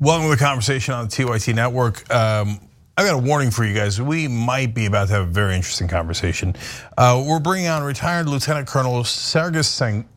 [0.00, 2.08] Welcome to the conversation on the TYT network.
[2.14, 2.60] Um,
[2.96, 4.00] I've got a warning for you guys.
[4.00, 6.54] We might be about to have a very interesting conversation.
[6.96, 9.66] Uh, we're bringing on retired Lieutenant Colonel Sargis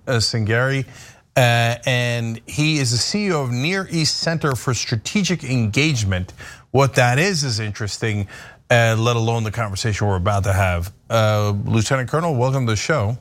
[0.05, 6.33] Sangari, uh, uh, and he is the CEO of Near East Center for Strategic Engagement.
[6.69, 8.27] What that is is interesting,
[8.69, 10.93] uh, let alone the conversation we're about to have.
[11.09, 13.17] Uh, Lieutenant Colonel, welcome to the show.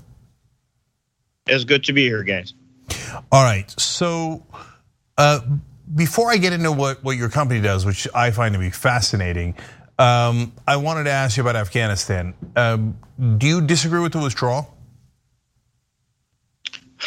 [1.47, 2.53] It's good to be here, guys.
[3.33, 4.45] All right, so
[5.17, 5.41] uh,
[5.95, 9.55] before I get into what, what your company does, which I find to be fascinating,
[9.99, 12.35] um, I wanted to ask you about Afghanistan.
[12.57, 12.99] Um,
[13.39, 14.77] do you disagree with the withdrawal?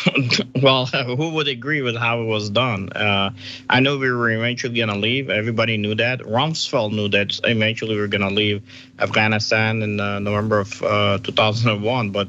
[0.61, 2.89] well, who would agree with how it was done?
[2.93, 3.31] Uh,
[3.69, 5.29] I know we were eventually going to leave.
[5.29, 6.19] Everybody knew that.
[6.19, 8.61] Rumsfeld knew that eventually we were going to leave
[8.99, 12.11] Afghanistan in uh, November of uh, 2001.
[12.11, 12.27] But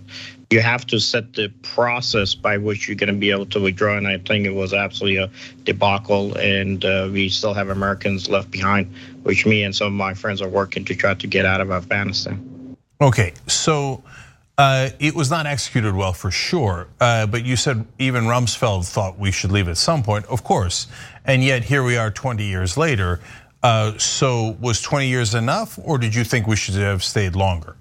[0.51, 3.97] you have to set the process by which you're going to be able to withdraw.
[3.97, 5.31] And I think it was absolutely a
[5.65, 6.37] debacle.
[6.37, 10.43] And uh, we still have Americans left behind, which me and some of my friends
[10.43, 12.77] are working to try to get out of Afghanistan.
[13.01, 14.03] Okay, so
[14.59, 16.89] it was not executed well for sure.
[17.01, 20.87] Uh, but you said even Rumsfeld thought we should leave at some point, of course.
[21.25, 23.21] And yet here we are 20 years later.
[23.63, 27.77] Uh, so was 20 years enough, or did you think we should have stayed longer?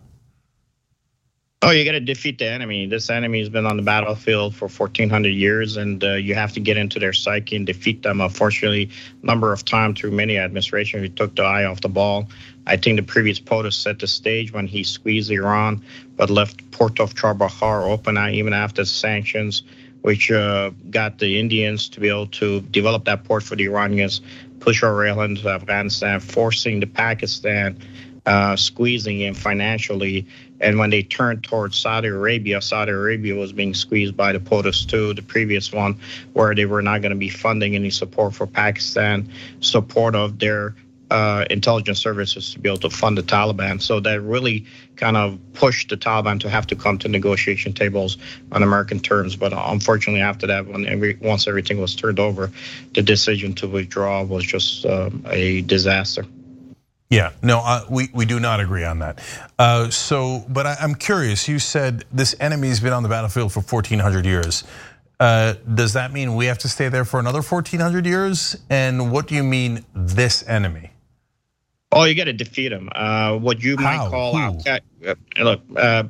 [1.65, 2.87] Oh, you got to defeat the enemy.
[2.87, 6.59] This enemy has been on the battlefield for 1,400 years, and uh, you have to
[6.59, 8.19] get into their psyche and defeat them.
[8.19, 8.89] Unfortunately,
[9.21, 12.27] number of times through many administrations, we took the eye off the ball.
[12.65, 15.83] I think the previous POTUS set the stage when he squeezed Iran,
[16.15, 19.63] but left Port of Chabahar open even after sanctions,
[20.01, 24.21] which uh, got the Indians to be able to develop that port for the Iranians,
[24.59, 27.77] push our rail into Afghanistan, forcing the Pakistan
[28.25, 30.25] uh, squeezing in financially.
[30.61, 34.85] And when they turned towards Saudi Arabia, Saudi Arabia was being squeezed by the POTUS
[34.87, 35.99] too, the previous one,
[36.31, 40.75] where they were not going to be funding any support for Pakistan, support of their
[41.13, 43.79] uh, intelligence services to be able to fund the Taliban.
[43.79, 44.65] So that really
[44.95, 48.17] kind of pushed the Taliban to have to come to negotiation tables
[48.51, 49.35] on American terms.
[49.35, 52.51] But unfortunately, after that, when every, once everything was turned over,
[52.95, 56.25] the decision to withdraw was just um, a disaster.
[57.11, 59.23] Yeah, no, uh, we, we do not agree on that.
[59.59, 61.47] Uh, so, but I, am curious.
[61.47, 64.63] You said this enemy's been on the battlefield for 1,400 years.
[65.19, 68.57] Uh, does that mean we have to stay there for another 1,400 years?
[68.67, 70.89] And what do you mean, this enemy?
[71.93, 72.89] Oh, you got to defeat him.
[72.93, 74.09] Uh, what you might How?
[74.09, 74.67] call out.
[74.67, 74.79] Uh,
[75.39, 76.03] look, uh,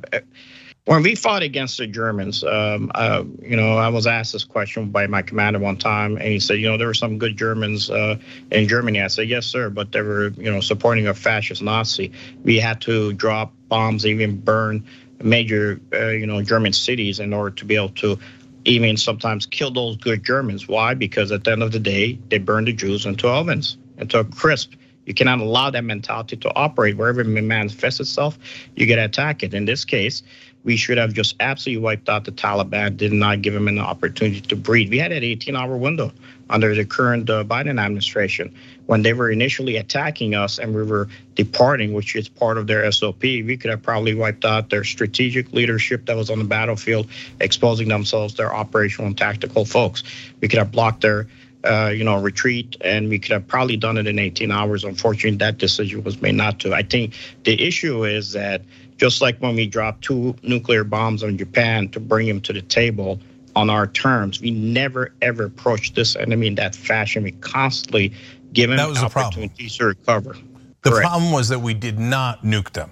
[0.86, 4.90] when we fought against the Germans, um, uh, you know, I was asked this question
[4.90, 7.90] by my commander one time, and he said, you know, there were some good Germans
[7.90, 8.18] uh,
[8.50, 9.00] in Germany.
[9.00, 12.12] I said, yes, sir, but they were, you know, supporting a fascist Nazi.
[12.42, 14.86] We had to drop bombs, even burn
[15.22, 18.18] major, uh, you know, German cities in order to be able to
[18.66, 20.68] even sometimes kill those good Germans.
[20.68, 20.94] Why?
[20.94, 24.24] Because at the end of the day, they burned the Jews into ovens, into a
[24.24, 24.72] crisp.
[25.06, 28.38] You cannot allow that mentality to operate wherever it manifests itself.
[28.74, 29.42] You get attacked.
[29.42, 30.22] In this case,
[30.64, 34.40] we should have just absolutely wiped out the Taliban, did not give them an opportunity
[34.40, 34.90] to breathe.
[34.90, 36.10] We had an 18 hour window
[36.48, 38.54] under the current uh, Biden administration
[38.86, 42.90] when they were initially attacking us and we were departing, which is part of their
[42.90, 43.22] SOP.
[43.22, 47.08] We could have probably wiped out their strategic leadership that was on the battlefield,
[47.40, 50.02] exposing themselves, their operational and tactical folks.
[50.40, 51.26] We could have blocked their
[51.64, 54.84] uh, you know, retreat, and we could have probably done it in 18 hours.
[54.84, 56.74] Unfortunately, that decision was made not to.
[56.74, 57.14] I think
[57.44, 58.62] the issue is that
[58.96, 62.62] just like when we dropped two nuclear bombs on Japan to bring him to the
[62.62, 63.18] table
[63.56, 67.22] on our terms, we never ever approached this enemy in that fashion.
[67.22, 68.12] We constantly
[68.52, 70.36] give him opportunities to recover.
[70.82, 71.06] The Correct.
[71.06, 72.90] problem was that we did not nuke them.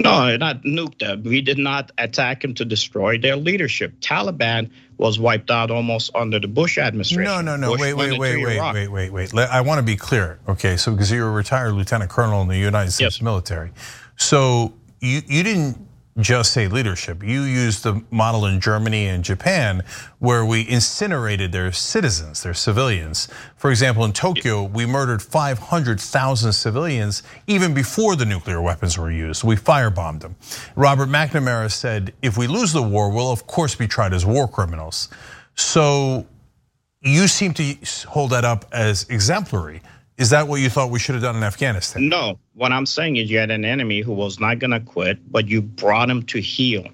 [0.00, 1.24] No, not nuke them.
[1.24, 3.98] We did not attack them to destroy their leadership.
[4.00, 7.24] Taliban was wiped out almost under the Bush administration.
[7.24, 7.72] No, no, no.
[7.72, 9.48] Bush wait, wait, wait, wait, wait, wait, wait.
[9.50, 10.38] I want to be clear.
[10.48, 13.22] Okay, so because you're a retired lieutenant colonel in the United States yes.
[13.22, 13.72] military,
[14.16, 15.87] so you you didn't
[16.20, 17.22] just say leadership.
[17.22, 19.82] You used the model in Germany and Japan
[20.18, 23.28] where we incinerated their citizens, their civilians.
[23.56, 29.44] For example, in Tokyo, we murdered 500,000 civilians even before the nuclear weapons were used.
[29.44, 30.36] We firebombed them.
[30.74, 34.48] Robert McNamara said, if we lose the war, we'll of course be tried as war
[34.48, 35.08] criminals.
[35.54, 36.26] So
[37.00, 37.76] you seem to
[38.08, 39.82] hold that up as exemplary.
[40.18, 42.08] Is that what you thought we should have done in Afghanistan?
[42.08, 42.40] No.
[42.54, 45.46] What I'm saying is you had an enemy who was not going to quit, but
[45.46, 46.84] you brought him to heel.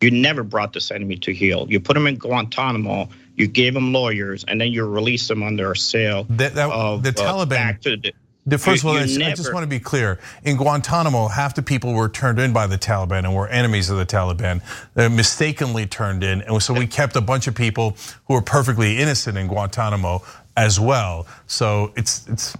[0.00, 1.66] You never brought this enemy to heel.
[1.68, 5.72] You put him in Guantanamo, you gave him lawyers, and then you released him under
[5.72, 6.24] a sale.
[6.30, 7.80] That, that, of, the uh, Taliban.
[7.82, 8.12] The,
[8.46, 10.18] the, first of all, I, never, I just want to be clear.
[10.42, 13.98] In Guantanamo, half the people were turned in by the Taliban and were enemies of
[13.98, 14.62] the Taliban.
[14.94, 17.96] They're mistakenly turned in, and so we kept a bunch of people
[18.26, 20.22] who were perfectly innocent in Guantanamo
[20.56, 21.26] as well.
[21.46, 22.56] So it's it's.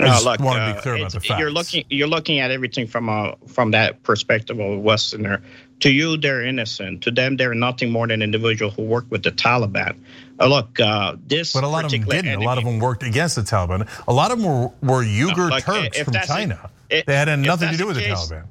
[0.00, 1.40] I just look, want to be clear uh, about the facts.
[1.40, 5.42] You're looking you're looking at everything from a from that perspective of a Westerner.
[5.80, 7.02] To you, they're innocent.
[7.02, 9.96] To them, they're nothing more than individuals who work with the Taliban.
[10.40, 11.52] Uh, look, uh, this.
[11.52, 12.26] But a lot of them didn't.
[12.28, 13.88] Enemy, a lot of them worked against the Taliban.
[14.06, 16.70] A lot of them were, were Uyghur uh, Turks from China.
[16.90, 18.44] A, they had nothing to do with the, case, the Taliban.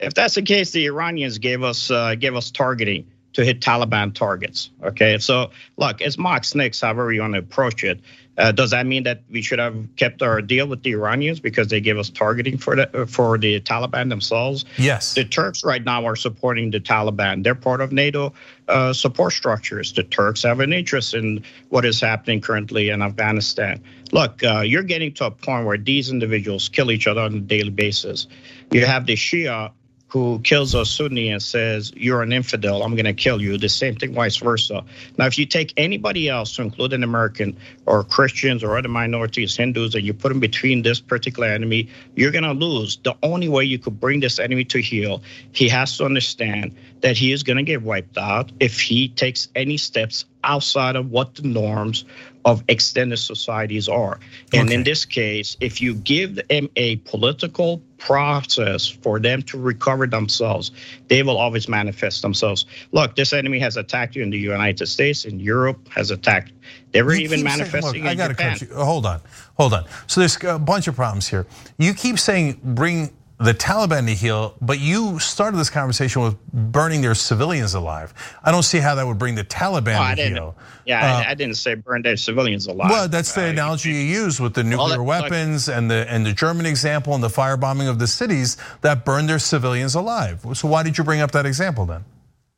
[0.00, 3.06] If that's the case, the Iranians gave us uh, gave us targeting
[3.38, 4.70] to hit Taliban targets.
[4.82, 8.00] Okay, so look, it's mock snakes, however you want to approach it.
[8.36, 11.68] Uh, does that mean that we should have kept our deal with the Iranians because
[11.68, 14.64] they gave us targeting for the for the Taliban themselves?
[14.76, 15.14] Yes.
[15.14, 17.44] The Turks right now are supporting the Taliban.
[17.44, 18.32] They're part of NATO
[18.66, 19.92] uh, support structures.
[19.92, 23.80] The Turks have an interest in what is happening currently in Afghanistan.
[24.10, 27.40] Look, uh, you're getting to a point where these individuals kill each other on a
[27.40, 28.26] daily basis.
[28.72, 29.70] You have the Shia
[30.08, 33.58] who kills a Sunni and says, You're an infidel, I'm going to kill you.
[33.58, 34.82] The same thing, vice versa.
[35.18, 37.56] Now, if you take anybody else, to include an American
[37.86, 42.32] or Christians or other minorities, Hindus, and you put them between this particular enemy, you're
[42.32, 42.96] going to lose.
[43.04, 45.22] The only way you could bring this enemy to heel,
[45.52, 49.48] he has to understand that he is going to get wiped out if he takes
[49.54, 52.04] any steps outside of what the norms
[52.44, 54.18] of extended societies are.
[54.54, 54.74] And okay.
[54.74, 60.70] in this case, if you give them a political process for them to recover themselves,
[61.08, 62.66] they will always manifest themselves.
[62.92, 66.52] Look, this enemy has attacked you in the United States, in Europe has attacked.
[66.92, 68.58] They were you even manifesting saying, look, I gotta Japan.
[68.58, 68.74] Cut you.
[68.74, 69.20] Hold on,
[69.56, 69.84] hold on.
[70.06, 71.46] So there's a bunch of problems here.
[71.78, 77.02] You keep saying bring the Taliban to heel, but you started this conversation with burning
[77.02, 78.12] their civilians alive.
[78.42, 80.56] I don't see how that would bring the Taliban to heel.
[80.84, 82.90] Yeah, uh, I, I, didn't say burn their civilians alive.
[82.90, 86.32] Well, that's the uh, analogy you use with the nuclear weapons and the and the
[86.32, 90.44] German example and the firebombing of the cities that burned their civilians alive.
[90.54, 92.04] So why did you bring up that example then?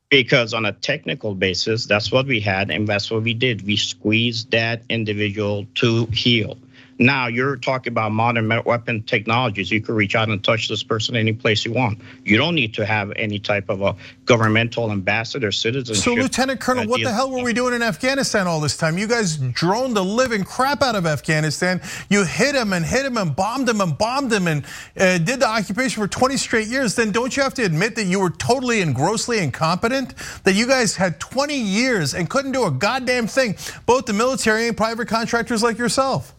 [0.08, 3.66] Because on a technical basis, that's what we had, and that's what we did.
[3.66, 6.56] We squeezed that individual to heel.
[7.00, 9.70] Now you're talking about modern weapon technologies.
[9.70, 11.99] You can reach out and touch this person any place you want.
[12.26, 16.05] You don't need to have any type of a governmental ambassador citizenship.
[16.05, 18.99] So, Lieutenant Colonel, what the hell were we doing in Afghanistan all this time?
[18.99, 21.81] You guys droned the living crap out of Afghanistan.
[22.11, 24.67] You hit him and hit him and bombed him and bombed him and
[24.99, 26.97] uh, did the occupation for 20 straight years.
[26.97, 30.14] Then don't you have to admit that you were totally and grossly incompetent?
[30.44, 33.56] That you guys had 20 years and couldn't do a goddamn thing,
[33.87, 36.35] both the military and private contractors like yourself?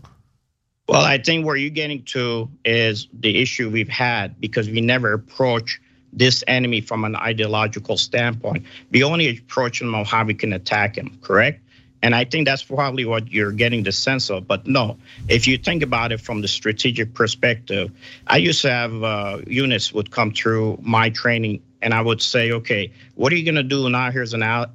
[0.92, 5.14] Well, I think where you're getting to is the issue we've had because we never
[5.14, 5.80] approach
[6.12, 8.66] this enemy from an ideological standpoint.
[8.92, 11.62] We only approach him on how we can attack him, correct?
[12.04, 14.50] And I think that's probably what you're getting the sense of.
[14.50, 14.98] But no,
[15.30, 17.90] if you think about it from the strategic perspective,
[18.28, 22.52] I used to have uh, units would come through my training and I would say,
[22.52, 24.12] okay, what are you going to do now?
[24.12, 24.68] Here's an uh,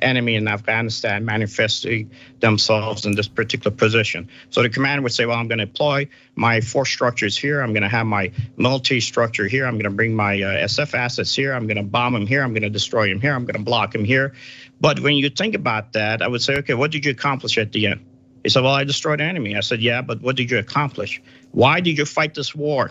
[0.00, 2.10] enemy in Afghanistan manifesting
[2.40, 4.28] themselves in this particular position.
[4.50, 7.60] So the commander would say, well, I'm going to deploy my force structures here.
[7.60, 9.66] I'm going to have my military structure here.
[9.66, 11.52] I'm going to bring my uh, SF assets here.
[11.52, 12.42] I'm going to bomb them here.
[12.42, 13.34] I'm going to destroy them here.
[13.34, 14.34] I'm going to block them here.
[14.80, 17.72] But when you think about that, I would say, okay, what did you accomplish at
[17.72, 18.06] the end?
[18.42, 19.56] He said, well, I destroyed the enemy.
[19.56, 21.22] I said, yeah, but what did you accomplish?
[21.52, 22.90] Why did you fight this war?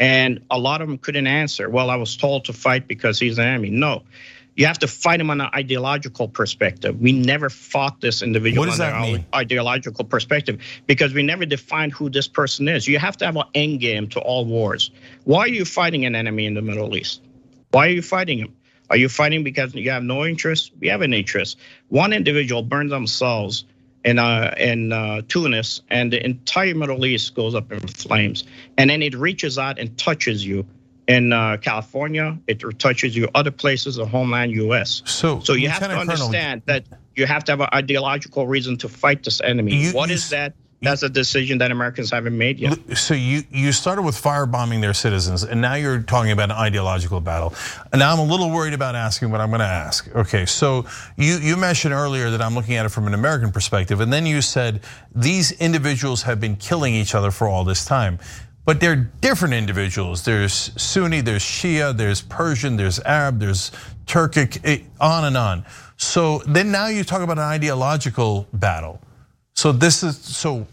[0.00, 1.68] And a lot of them couldn't answer.
[1.68, 3.68] Well, I was told to fight because he's an enemy.
[3.70, 4.02] No,
[4.56, 7.00] you have to fight him on an ideological perspective.
[7.00, 12.26] We never fought this individual on an ideological perspective because we never defined who this
[12.26, 12.88] person is.
[12.88, 14.90] You have to have an end game to all wars.
[15.24, 17.22] Why are you fighting an enemy in the Middle East?
[17.70, 18.56] Why are you fighting him?
[18.88, 20.72] Are you fighting because you have no interest?
[20.80, 21.58] We have an interest.
[21.88, 23.64] One individual burns themselves
[24.04, 28.44] in uh, in uh, Tunis, and the entire Middle East goes up in flames.
[28.78, 30.66] And then it reaches out and touches you
[31.06, 32.38] in uh, California.
[32.46, 35.02] It touches you other places, the homeland U.S.
[35.04, 38.76] So, so you have to understand Colonel, that you have to have an ideological reason
[38.78, 39.74] to fight this enemy.
[39.74, 40.54] You, what you, is that?
[40.82, 42.78] That's a decision that Americans haven't made yet.
[42.96, 47.20] So you you started with firebombing their citizens, and now you're talking about an ideological
[47.20, 47.52] battle.
[47.92, 50.08] And now I'm a little worried about asking what I'm going to ask.
[50.16, 54.00] Okay, so you you mentioned earlier that I'm looking at it from an American perspective,
[54.00, 54.80] and then you said
[55.14, 58.18] these individuals have been killing each other for all this time.
[58.64, 60.24] But they're different individuals.
[60.24, 63.72] There's Sunni, there's Shia, there's Persian, there's Arab, there's
[64.06, 65.64] Turkic, eh, on and on.
[65.96, 69.00] So then now you talk about an ideological battle.
[69.60, 70.66] So this is so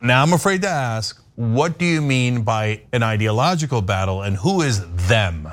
[0.00, 4.62] now I'm afraid to ask, what do you mean by an ideological battle and who
[4.62, 5.46] is them?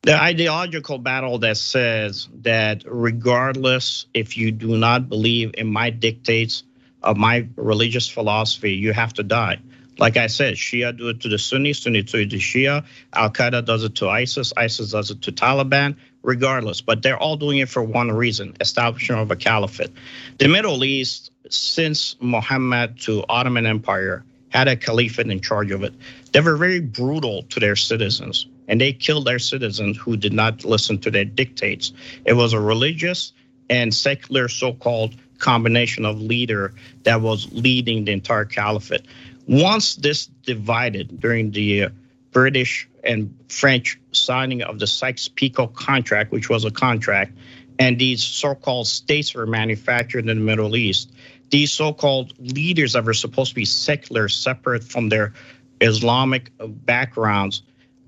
[0.00, 6.62] The ideological battle that says that regardless if you do not believe in my dictates
[7.02, 9.58] of my religious philosophy, you have to die.
[9.98, 13.64] Like I said, Shia do it to the Sunni, Sunni to the Shia, Al Qaeda
[13.64, 16.80] does it to ISIS, ISIS does it to Taliban, regardless.
[16.82, 19.92] But they're all doing it for one reason establishment of a caliphate.
[20.38, 25.94] The Middle East, since Muhammad to Ottoman Empire, had a caliphate in charge of it.
[26.32, 30.64] They were very brutal to their citizens and they killed their citizens who did not
[30.64, 31.92] listen to their dictates.
[32.24, 33.32] It was a religious
[33.70, 36.72] and secular so called combination of leader
[37.04, 39.06] that was leading the entire caliphate.
[39.46, 41.88] Once this divided during the uh,
[42.32, 47.32] British and French signing of the Sykes-Picot contract, which was a contract,
[47.78, 51.12] and these so-called states were manufactured in the Middle East.
[51.50, 55.32] These so-called leaders that were supposed to be secular, separate from their
[55.80, 57.62] Islamic backgrounds,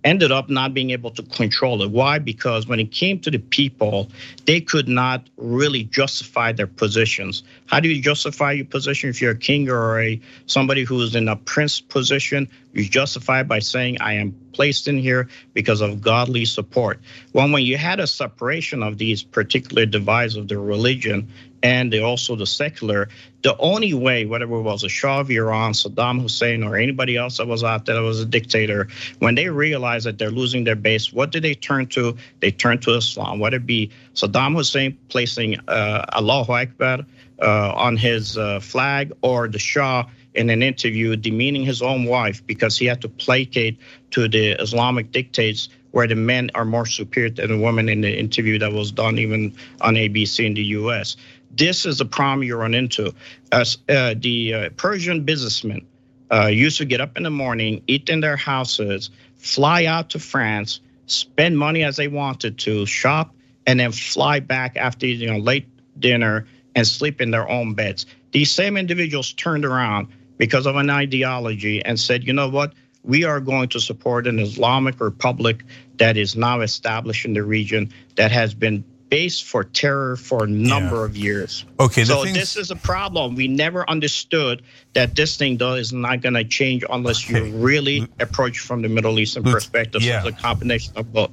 [0.05, 1.91] ended up not being able to control it.
[1.91, 2.19] Why?
[2.19, 4.09] Because when it came to the people,
[4.47, 7.43] they could not really justify their positions.
[7.67, 11.15] How do you justify your position if you're a king or a somebody who is
[11.15, 12.49] in a prince position?
[12.73, 17.01] You justify by saying, I am placed in here because of godly support.
[17.33, 21.29] Well, when you had a separation of these particular divides of the religion
[21.63, 23.09] and the, also the secular,
[23.43, 27.39] the only way, whether it was a Shah of Iran, Saddam Hussein, or anybody else
[27.39, 28.89] that was out there that was a dictator,
[29.19, 32.17] when they realize that they're losing their base, what do they turn to?
[32.41, 37.01] They turn to Islam, whether it be Saddam Hussein placing uh, Allahu Akbar
[37.41, 42.47] uh, on his uh, flag or the Shah in an interview demeaning his own wife
[42.47, 43.79] because he had to placate
[44.11, 48.19] to the Islamic dictates where the men are more superior than the women in the
[48.19, 51.17] interview that was done even on ABC in the US.
[51.51, 53.15] This is a problem you run into.
[53.53, 55.87] As uh, the uh, Persian businessmen
[56.31, 60.19] uh, used to get up in the morning, eat in their houses, fly out to
[60.19, 63.35] France, spend money as they wanted to, shop,
[63.67, 65.67] and then fly back after you know late
[65.99, 68.07] dinner and sleep in their own beds.
[68.33, 72.73] These same individuals turned around because of an ideology and said, you know what?
[73.03, 75.65] We are going to support an Islamic republic
[75.97, 80.47] that is now established in the region that has been base for terror for a
[80.47, 81.05] number yeah.
[81.05, 81.65] of years.
[81.81, 83.35] Okay, so this is a problem.
[83.35, 84.63] We never understood
[84.95, 88.89] that this thing though is not going to change unless you really approach from the
[88.89, 90.03] Middle Eastern perspective.
[90.03, 90.23] Yeah.
[90.23, 91.31] So it's a combination of both.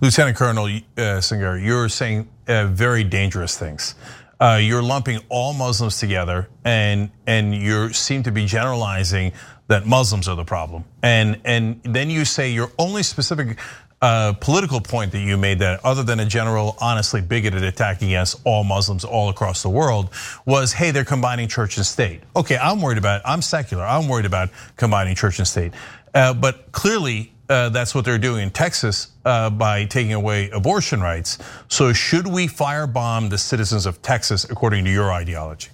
[0.00, 3.94] Lieutenant Colonel uh, Singer, you're saying uh, very dangerous things.
[4.40, 9.32] Uh, you're lumping all Muslims together, and and you seem to be generalizing
[9.68, 13.58] that Muslims are the problem, and and then you say your only specific
[14.00, 18.64] political point that you made that other than a general, honestly bigoted attack against all
[18.64, 20.08] Muslims all across the world
[20.46, 22.22] was, hey, they're combining church and state.
[22.34, 25.72] Okay, I'm worried about, I'm secular, I'm worried about combining church and state.
[26.14, 31.00] Uh, but clearly, uh, that's what they're doing in Texas uh, by taking away abortion
[31.00, 31.38] rights.
[31.68, 35.70] So, should we firebomb the citizens of Texas according to your ideology?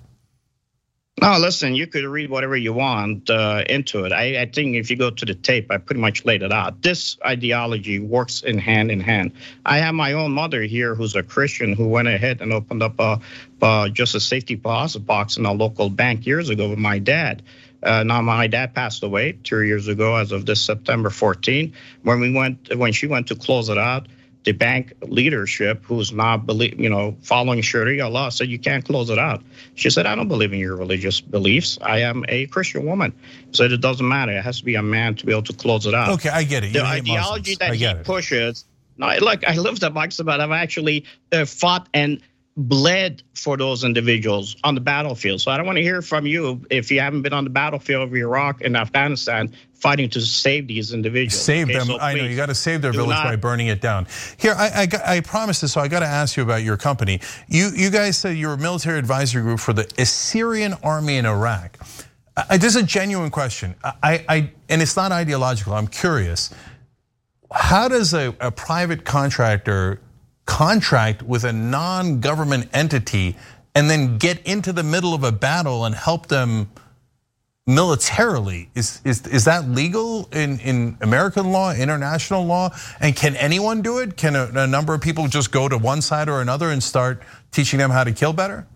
[1.18, 4.12] No, listen, you could read whatever you want uh, into it.
[4.12, 6.82] I, I, think if you go to the tape, I pretty much laid it out.
[6.82, 9.32] This ideology works in hand in hand.
[9.64, 13.00] I have my own mother here who's a Christian who went ahead and opened up
[13.00, 13.18] a,
[13.62, 17.42] a just a safety deposit box in a local bank years ago with my dad.
[17.82, 21.72] Uh, now my dad passed away two years ago as of this September 14.
[22.02, 24.06] When we went, when she went to close it out,
[24.46, 29.10] the bank leadership, who's not believe, you know, following Sharia law, said you can't close
[29.10, 29.42] it out.
[29.74, 31.78] She said, I don't believe in your religious beliefs.
[31.82, 33.12] I am a Christian woman.
[33.50, 34.30] Said it doesn't matter.
[34.30, 36.10] It has to be a man to be able to close it out.
[36.10, 36.68] Okay, I get it.
[36.68, 38.04] You the ideology that he it.
[38.04, 38.64] pushes.
[38.98, 42.22] No, look, I lived at but I've actually uh, fought and
[42.56, 45.40] bled for those individuals on the battlefield.
[45.42, 48.08] So I don't want to hear from you if you haven't been on the battlefield
[48.08, 51.40] of Iraq and Afghanistan fighting to save these individuals.
[51.40, 51.88] Save okay, them.
[51.88, 53.24] So I know you got to save their village not.
[53.24, 54.06] by burning it down.
[54.38, 57.20] Here, I, I, I promised this, so I got to ask you about your company.
[57.46, 61.78] You you guys said you're a military advisory group for the Assyrian army in Iraq.
[62.36, 63.74] I, this is a genuine question.
[63.84, 65.74] I, I and it's not ideological.
[65.74, 66.54] I'm curious.
[67.52, 70.00] How does a, a private contractor
[70.46, 73.36] contract with a non-government entity
[73.74, 76.70] and then get into the middle of a battle and help them
[77.66, 78.70] militarily.
[78.74, 82.70] Is, is, is that legal in, in American law, international law?
[83.00, 84.16] And can anyone do it?
[84.16, 87.22] Can a, a number of people just go to one side or another and start
[87.50, 88.66] teaching them how to kill better?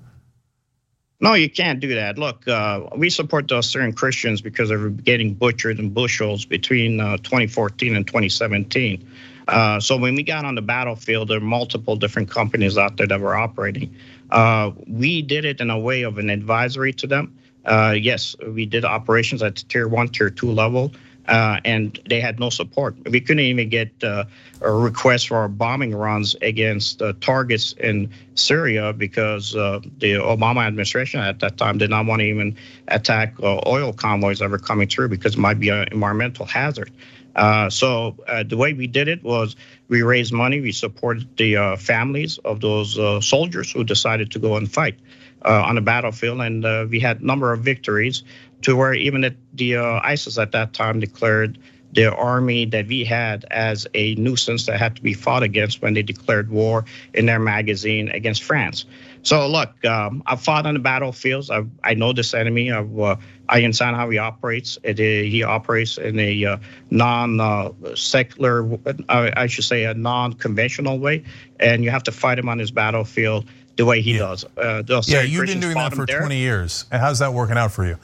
[1.23, 2.19] No, you can't do that.
[2.19, 7.19] Look, uh, we support the Assyrian Christians because they're getting butchered in bushels between uh,
[7.19, 9.07] 2014 and 2017.
[9.49, 13.07] Uh, so when we got on the battlefield, there are multiple different companies out there
[13.07, 13.95] that were operating.
[14.31, 17.37] Uh, we did it in a way of an advisory to them.
[17.65, 20.93] Uh, yes, we did operations at tier one, tier two level
[21.31, 22.97] and they had no support.
[23.09, 24.25] We couldn't even get uh,
[24.61, 30.67] a request for our bombing runs against uh, targets in Syria because uh, the Obama
[30.67, 32.57] administration at that time did not want to even
[32.89, 36.91] attack uh, oil convoys that were coming through because it might be an environmental hazard.
[37.37, 39.55] Uh, so the way we did it was
[39.89, 42.95] we raised money, we supported the families of those
[43.25, 44.97] soldiers who decided to go and fight.
[45.43, 48.25] Uh, on the battlefield, and uh, we had a number of victories
[48.63, 51.59] to where even the, the uh, ISIS at that time declared
[51.93, 55.95] the army that we had as a nuisance that had to be fought against when
[55.95, 58.85] they declared war in their magazine against France.
[59.23, 61.51] So look, um, I've fought on the battlefields.
[61.51, 62.71] I've, i know this enemy.
[62.71, 63.17] I've, uh,
[63.49, 64.79] I understand how he operates.
[64.83, 66.57] It, he operates in a uh,
[66.91, 71.25] non-secular, uh, I should say, a non-conventional way,
[71.59, 74.19] and you have to fight him on his battlefield the way he yeah.
[74.19, 74.45] does.
[74.57, 76.87] Uh, yeah, you've been doing that for 20 years.
[76.93, 77.99] How's that working out for you?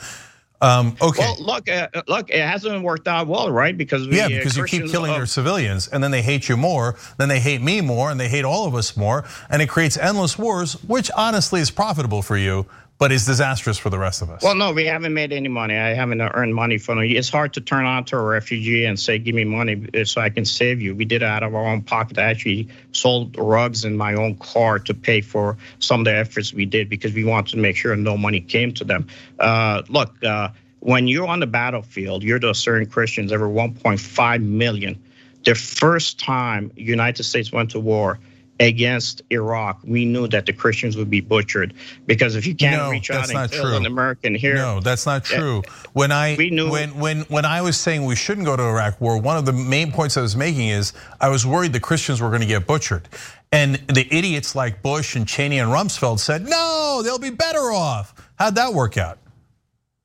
[0.61, 1.21] Um, okay.
[1.21, 3.77] Well, look, uh, look, it hasn't worked out well, right?
[3.77, 6.49] Because we, yeah, because uh, you keep killing uh, your civilians, and then they hate
[6.49, 9.61] you more, then they hate me more, and they hate all of us more, and
[9.61, 12.67] it creates endless wars, which honestly is profitable for you
[12.99, 14.43] but is disastrous for the rest of us.
[14.43, 15.77] Well, no, we haven't made any money.
[15.77, 17.11] I haven't earned money from it.
[17.11, 20.31] It's hard to turn on to a refugee and say, "Give me money so I
[20.31, 22.19] can save you." We did it out of our own pocket.
[22.19, 26.55] I actually sold rugs in my own car to pay for some of the efforts
[26.55, 29.07] we did because we wanted to make sure no money came to them.
[29.39, 30.49] Uh, look, uh,
[30.81, 33.33] when you're on the battlefield, you're the Assyrian Christians.
[33.33, 34.99] Over 1.5 million.
[35.45, 38.19] The first time United States went to war
[38.61, 41.75] against Iraq, we knew that the Christians would be butchered
[42.07, 43.77] because if you can't no, reach out and kill true.
[43.77, 45.63] an American here, no, that's not true.
[45.93, 49.01] When I we knew, when when when I was saying we shouldn't go to Iraq
[49.01, 52.21] war, one of the main points I was making is I was worried the Christians
[52.21, 53.09] were going to get butchered,
[53.53, 58.15] and the idiots like Bush and Cheney and Rumsfeld said no, they'll be better off.
[58.37, 59.19] How'd that work out?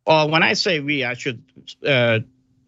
[0.05, 1.41] Well, when I say we, I should.
[1.86, 2.19] Uh,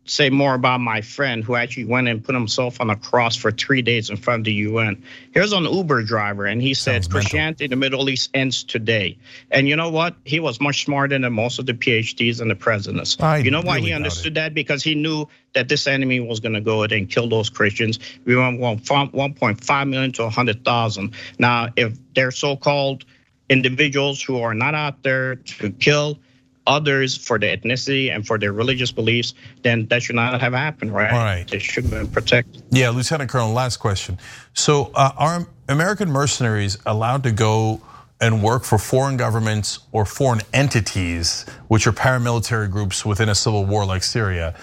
[0.05, 3.51] Say more about my friend who actually went and put himself on a cross for
[3.51, 5.01] three days in front of the UN.
[5.31, 9.17] Here's an Uber driver, and he said Christianity in the Middle East ends today.
[9.49, 10.15] And you know what?
[10.25, 13.15] He was much smarter than most of the PhDs and the presidents.
[13.19, 14.53] I you know why really he understood that?
[14.53, 17.99] Because he knew that this enemy was going to go ahead and kill those Christians.
[18.25, 21.13] We went from 1.5 million to 100,000.
[21.39, 23.05] Now, if they're so-called
[23.49, 26.19] individuals who are not out there to kill
[26.67, 30.93] others for their ethnicity and for their religious beliefs, then that should not have happened,
[30.93, 31.11] right?
[31.11, 31.47] Right.
[31.47, 32.63] They should have been protected.
[32.71, 34.17] Yeah, Lieutenant Colonel, last question.
[34.53, 37.81] So uh, are American mercenaries allowed to go
[38.21, 43.65] and work for foreign governments or foreign entities, which are paramilitary groups within a civil
[43.65, 44.55] war like Syria?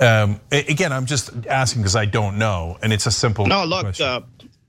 [0.00, 3.46] Um, again, I'm just asking because I don't know, and it's a simple.
[3.46, 4.22] No, look, uh,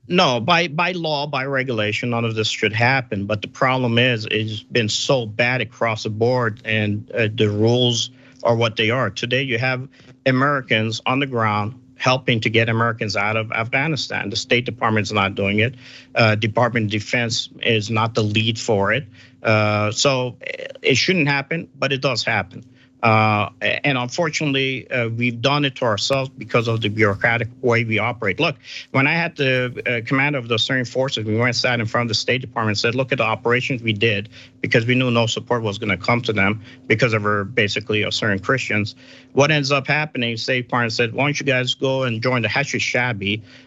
[0.08, 3.26] no, by by law, by regulation, none of this should happen.
[3.26, 8.10] But the problem is, it's been so bad across the board, and uh, the rules
[8.42, 9.10] are what they are.
[9.10, 9.88] Today, you have
[10.26, 14.28] Americans on the ground helping to get Americans out of Afghanistan.
[14.28, 15.74] The State Department is not doing it.
[16.14, 19.06] Uh, Department of Defense is not the lead for it.
[19.42, 20.36] Uh, so
[20.82, 22.64] it shouldn't happen, but it does happen.
[23.04, 27.98] Uh, and unfortunately, uh, we've done it to ourselves because of the bureaucratic way we
[27.98, 28.40] operate.
[28.40, 28.56] Look,
[28.92, 32.06] when I had the uh, commander of the Assyrian forces, we went sat in front
[32.06, 34.30] of the State Department and said, look at the operations we did
[34.62, 38.04] because we knew no support was going to come to them because of our basically
[38.04, 38.94] Assyrian Christians.
[39.34, 42.48] What ends up happening, State Department said, why don't you guys go and join the
[42.48, 42.80] Hashid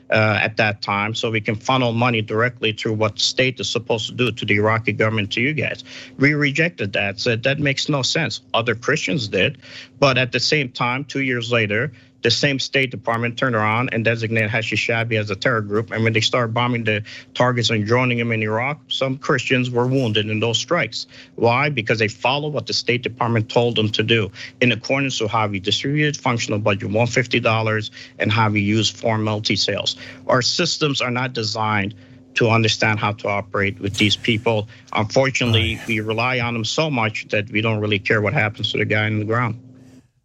[0.10, 4.08] uh, at that time so we can funnel money directly through what state is supposed
[4.08, 5.84] to do to the Iraqi government to you guys.
[6.18, 8.42] We rejected that, said that makes no sense.
[8.54, 9.58] Other Christians did,
[10.00, 11.92] but at the same time, two years later,
[12.22, 15.92] the same State Department turned around and designated Hashid as a terror group.
[15.92, 17.04] And when they started bombing the
[17.34, 21.08] targets and joining them in Iraq, some Christians were wounded in those strikes.
[21.36, 21.70] Why?
[21.70, 25.48] Because they followed what the State Department told them to do in accordance with how
[25.48, 29.96] we distributed functional budget $150 and how we use foreign multi sales.
[30.28, 31.94] Our systems are not designed
[32.36, 34.68] to understand how to operate with these people.
[34.94, 38.78] Unfortunately, we rely on them so much that we don't really care what happens to
[38.78, 39.60] the guy on the ground.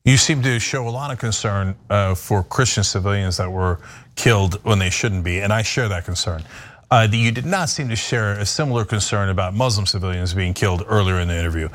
[0.05, 3.79] You seem to show a lot of concern uh, for Christian civilians that were
[4.17, 6.43] killed when they shouldn't be, and I share that concern.
[6.91, 10.83] Uh, you did not seem to share a similar concern about Muslim civilians being killed
[10.89, 11.69] earlier in the interview.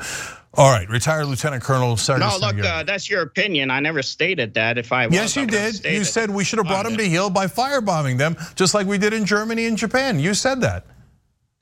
[0.54, 2.30] All right, retired Lieutenant Colonel Sergeant.
[2.40, 3.70] No, look, uh, that's your opinion.
[3.70, 4.76] I never stated that.
[4.76, 5.82] If I was, yes, you did.
[5.84, 8.98] You said we should have brought them to heel by firebombing them, just like we
[8.98, 10.18] did in Germany and Japan.
[10.20, 10.84] You said that.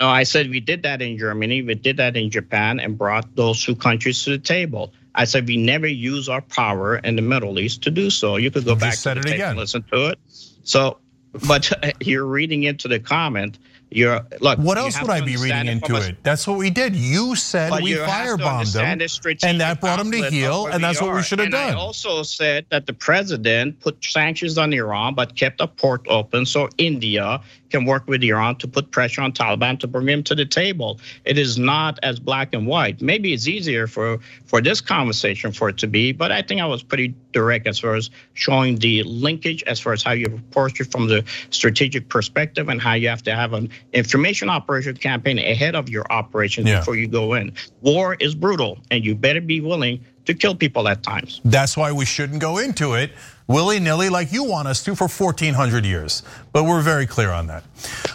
[0.00, 1.62] No, I said we did that in Germany.
[1.62, 4.92] We did that in Japan and brought those two countries to the table.
[5.16, 8.36] I said we never use our power in the Middle East to do so.
[8.36, 9.50] You could go you back to tape again.
[9.50, 10.18] and listen to it.
[10.62, 10.98] So,
[11.46, 11.72] but
[12.06, 13.58] you're reading into the comment.
[13.88, 14.58] You're look.
[14.58, 16.16] What else would I be reading into it?
[16.24, 16.96] That's what we did.
[16.96, 19.00] You said we firebombed them,
[19.44, 21.70] and that brought them to heel, and that's what we should have done.
[21.70, 26.46] I also said that the president put sanctions on Iran, but kept a port open
[26.46, 30.34] so India can work with Iran to put pressure on Taliban to bring him to
[30.34, 31.00] the table.
[31.24, 33.00] It is not as black and white.
[33.00, 36.66] Maybe it's easier for for this conversation for it to be, but I think I
[36.66, 40.80] was pretty direct as far as showing the linkage as far as how you approach
[40.80, 45.38] it from the strategic perspective and how you have to have an information operation campaign
[45.38, 46.78] ahead of your operation yeah.
[46.78, 47.52] before you go in.
[47.82, 51.40] War is brutal, and you better be willing to kill people at times.
[51.44, 53.12] That's why we shouldn't go into it
[53.48, 56.22] willy nilly like you want us to for 1400 years.
[56.52, 57.64] But we're very clear on that.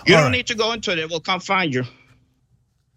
[0.05, 0.37] You All don't right.
[0.37, 1.83] need to go into it, it will come find you.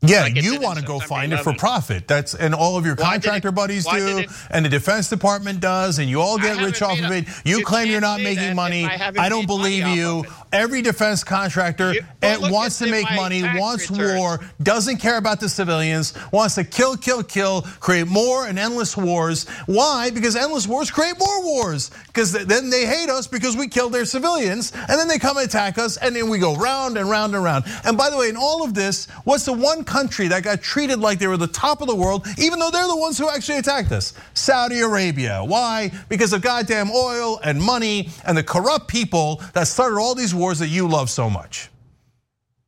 [0.07, 2.07] Yeah, you want to go find it for profit.
[2.07, 6.09] That's and all of your contractor it, buddies do, and the Defense Department does, and
[6.09, 7.27] you all get rich off of it.
[7.45, 8.85] You, you claim you're not making money.
[8.85, 10.25] I, I, don't believe you.
[10.53, 14.19] Every defense contractor you, wants to make money, wants returns.
[14.19, 18.97] war, doesn't care about the civilians, wants to kill, kill, kill, create more and endless
[18.97, 19.49] wars.
[19.67, 20.11] Why?
[20.11, 21.91] Because endless wars create more wars.
[22.07, 25.47] Because then they hate us because we killed their civilians, and then they come and
[25.47, 27.65] attack us, and then we go round and round and round.
[27.85, 30.99] And by the way, in all of this, what's the one country that got treated
[30.99, 33.59] like they were the top of the world, even though they're the ones who actually
[33.59, 34.13] attacked us?
[34.35, 35.41] Saudi Arabia.
[35.45, 35.93] Why?
[36.09, 40.59] Because of goddamn oil and money and the corrupt people that started all these wars
[40.59, 41.71] that you love so much.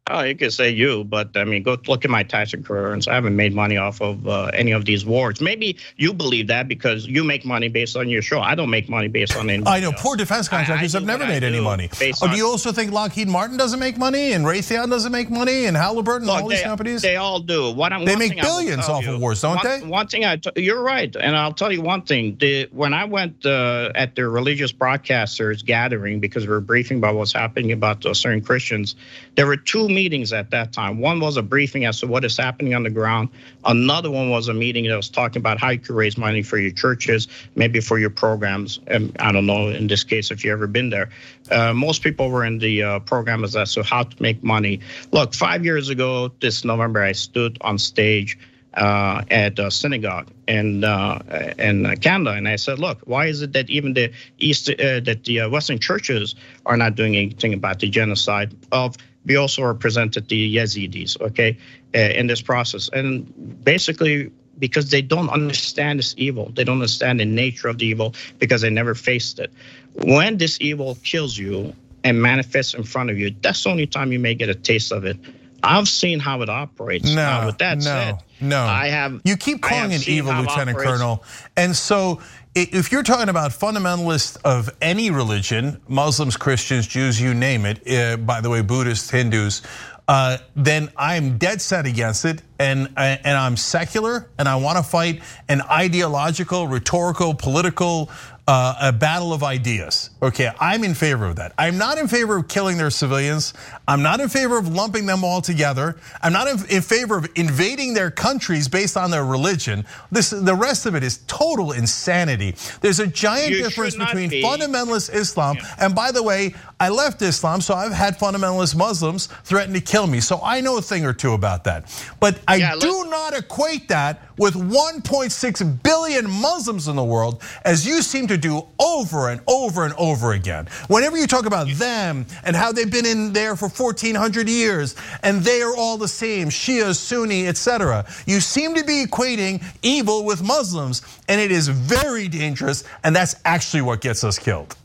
[0.08, 3.08] Oh, you could say you, but I mean, go look at my tax returns.
[3.08, 5.40] I haven't made money off of uh, any of these wars.
[5.40, 8.40] Maybe you believe that because you make money based on your show.
[8.40, 9.66] I don't make money based on any.
[9.66, 11.90] I know poor defense contractors I, I have never made any money.
[12.22, 15.66] Oh, do you also think Lockheed Martin doesn't make money and Raytheon doesn't make money
[15.66, 17.02] and Halliburton look, and all they, these companies?
[17.02, 17.72] They all do.
[17.72, 19.84] What I'm, they make billions off of wars, don't one, they?
[19.84, 22.36] One thing I, you're right, and I'll tell you one thing.
[22.38, 27.16] The, when I went uh, at the religious broadcasters gathering because we are briefing about
[27.16, 28.94] what's happening about uh, certain Christians,
[29.34, 30.98] there were two meetings at that time.
[31.00, 33.30] One was a briefing as to what is happening on the ground.
[33.64, 36.58] Another one was a meeting that was talking about how you could raise money for
[36.58, 38.78] your churches, maybe for your programs.
[38.86, 41.08] And I don't know in this case if you've ever been there.
[41.50, 44.80] Uh, most people were in the uh, program as to how to make money.
[45.12, 48.38] Look, five years ago this November, I stood on stage.
[48.74, 53.54] Uh, at a synagogue in uh, in Canada, and I said, "Look, why is it
[53.54, 56.34] that even the East uh, that the uh, Western churches
[56.66, 61.58] are not doing anything about the genocide of we also represented the Yazidis, okay,
[61.94, 62.88] uh, in this process.
[62.92, 67.86] And basically, because they don't understand this evil, they don't understand the nature of the
[67.86, 69.52] evil because they never faced it.
[69.94, 74.12] When this evil kills you and manifests in front of you, that's the only time
[74.12, 75.16] you may get a taste of it.
[75.62, 77.06] I've seen how it operates.
[77.06, 78.62] No, now, with that no, said, no.
[78.62, 79.20] I have.
[79.24, 81.24] You keep calling it evil, Lieutenant Colonel,
[81.56, 82.20] and so
[82.56, 88.16] if you're talking about fundamentalists of any religion, Muslims, Christians, Jews, you name it, uh,
[88.16, 89.60] by the way, Buddhists, Hindus,
[90.08, 94.82] uh, then I'm dead set against it, and and I'm secular, and I want to
[94.82, 98.08] fight an ideological, rhetorical, political
[98.48, 100.10] uh, a battle of ideas.
[100.22, 101.52] Okay, I'm in favor of that.
[101.58, 103.54] I'm not in favor of killing their civilians.
[103.88, 105.96] I'm not in favor of lumping them all together.
[106.20, 109.84] I'm not in, favor of invading their countries based on their religion.
[110.10, 112.54] This, the rest of it is total insanity.
[112.80, 114.42] There's a giant you difference between be.
[114.42, 115.74] fundamentalist Islam, yeah.
[115.78, 120.06] and by the way, I left Islam, so I've had fundamentalist Muslims threaten to kill
[120.06, 120.20] me.
[120.20, 121.84] So I know a thing or two about that.
[122.20, 127.86] But I yeah, do not equate that with 1.6 billion Muslims in the world, as
[127.86, 130.68] you seem to do over and over and over again.
[130.88, 135.42] Whenever you talk about them and how they've been in there for 1400 years and
[135.42, 140.42] they are all the same, Shia, Sunni, etc., you seem to be equating evil with
[140.42, 144.76] Muslims, and it is very dangerous, and that's actually what gets us killed.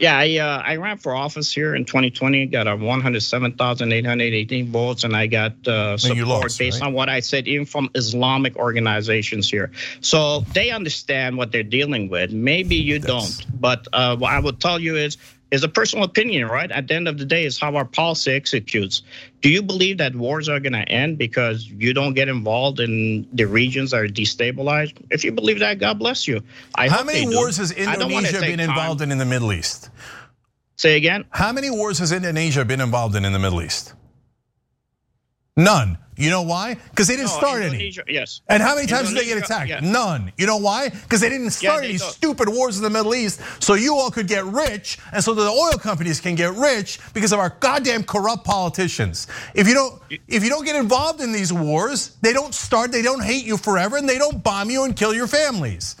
[0.00, 2.46] Yeah, I uh, I ran for office here in 2020.
[2.46, 6.88] Got a 107,818 votes, and I got uh, support lost, based right?
[6.88, 9.70] on what I said, even from Islamic organizations here.
[10.00, 12.32] So they understand what they're dealing with.
[12.32, 13.38] Maybe you That's...
[13.38, 15.16] don't, but uh, what I would tell you is
[15.54, 16.70] is a personal opinion, right?
[16.70, 19.02] At the end of the day, is how our policy executes.
[19.40, 23.28] Do you believe that wars are going to end because you don't get involved in
[23.32, 24.96] the regions that are destabilized?
[25.10, 26.42] If you believe that, God bless you.
[26.74, 29.08] I how many wars has Indonesia been involved time.
[29.08, 29.90] in in the Middle East?
[30.76, 31.24] Say again.
[31.30, 33.94] How many wars has Indonesia been involved in in the Middle East?
[35.56, 35.98] None.
[36.16, 36.74] You know why?
[36.90, 38.14] Because they didn't no, start Indonesia, any.
[38.14, 38.40] Yes.
[38.48, 39.68] And how many times Indonesia, did they get attacked?
[39.68, 39.80] Yeah.
[39.80, 40.32] None.
[40.36, 40.88] You know why?
[40.88, 42.10] Because they didn't start yeah, any don't.
[42.10, 45.42] stupid wars in the Middle East, so you all could get rich, and so the
[45.42, 49.26] oil companies can get rich because of our goddamn corrupt politicians.
[49.54, 52.92] If you don't, if you don't get involved in these wars, they don't start.
[52.92, 55.96] They don't hate you forever, and they don't bomb you and kill your families.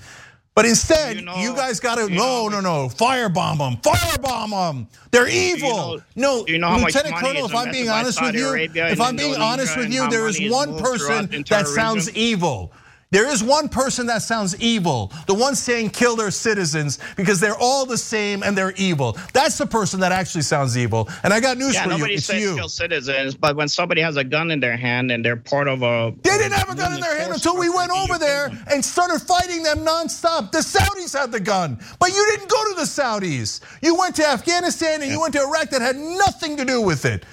[0.54, 4.86] But instead, you, know, you guys got to no, no, no, firebomb them, firebomb them.
[5.10, 5.68] They're evil.
[5.68, 9.16] You know, no, you know Lieutenant Colonel, if I'm being honest with you, if I'm
[9.16, 12.72] being honest with you, there is one person that sounds evil.
[13.14, 17.56] There is one person that sounds evil, the one saying kill their citizens because they're
[17.56, 19.16] all the same and they're evil.
[19.32, 21.08] That's the person that actually sounds evil.
[21.22, 21.98] And I got news yeah, for you.
[21.98, 22.56] Nobody says you.
[22.56, 25.82] kill citizens, but when somebody has a gun in their hand and they're part of
[25.84, 26.12] a.
[26.24, 29.20] They didn't have a gun in their hand until we went over there and started
[29.20, 30.50] fighting them nonstop.
[30.50, 33.60] The Saudis had the gun, but you didn't go to the Saudis.
[33.80, 35.12] You went to Afghanistan and yeah.
[35.12, 37.24] you went to Iraq that had nothing to do with it.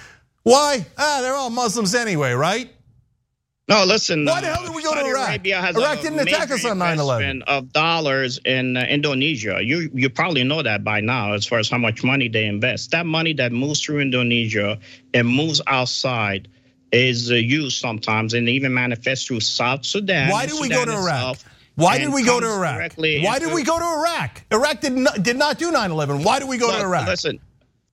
[0.44, 0.86] Why?
[0.96, 2.70] Ah, they're all Muslims anyway, right?
[3.68, 4.24] No, listen.
[4.24, 5.28] Why the hell did we go to Iraq?
[5.28, 7.42] Arabia has Iraq didn't attack us on 9/11.
[7.46, 11.70] Of dollars in uh, Indonesia, you you probably know that by now, as far as
[11.70, 12.90] how much money they invest.
[12.90, 14.78] That money that moves through Indonesia
[15.14, 16.48] and moves outside
[16.90, 20.30] is uh, used sometimes, and even manifests through South Sudan.
[20.30, 21.38] Why did we go to Iraq?
[21.76, 22.94] Why did we go to Iraq?
[22.96, 24.44] Why did we go to Iraq?
[24.50, 26.24] Iraq did not did not do 9/11.
[26.24, 27.06] Why did we go Look, to Iraq?
[27.06, 27.38] Listen,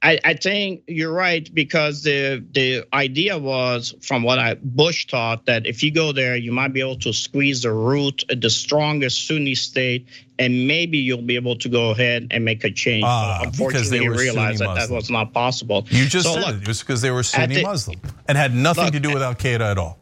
[0.01, 5.45] I, I, think you're right because the the idea was from what I Bush taught
[5.47, 9.27] that if you go there, you might be able to squeeze the root, the strongest
[9.27, 10.07] Sunni state,
[10.37, 13.03] and maybe you'll be able to go ahead and make a change.
[13.05, 15.85] Uh, unfortunately, you realized that that was not possible.
[15.89, 16.61] You just so said look, it.
[16.61, 19.21] It was because they were Sunni the, Muslim and had nothing look, to do with
[19.21, 19.99] Al Qaeda at all.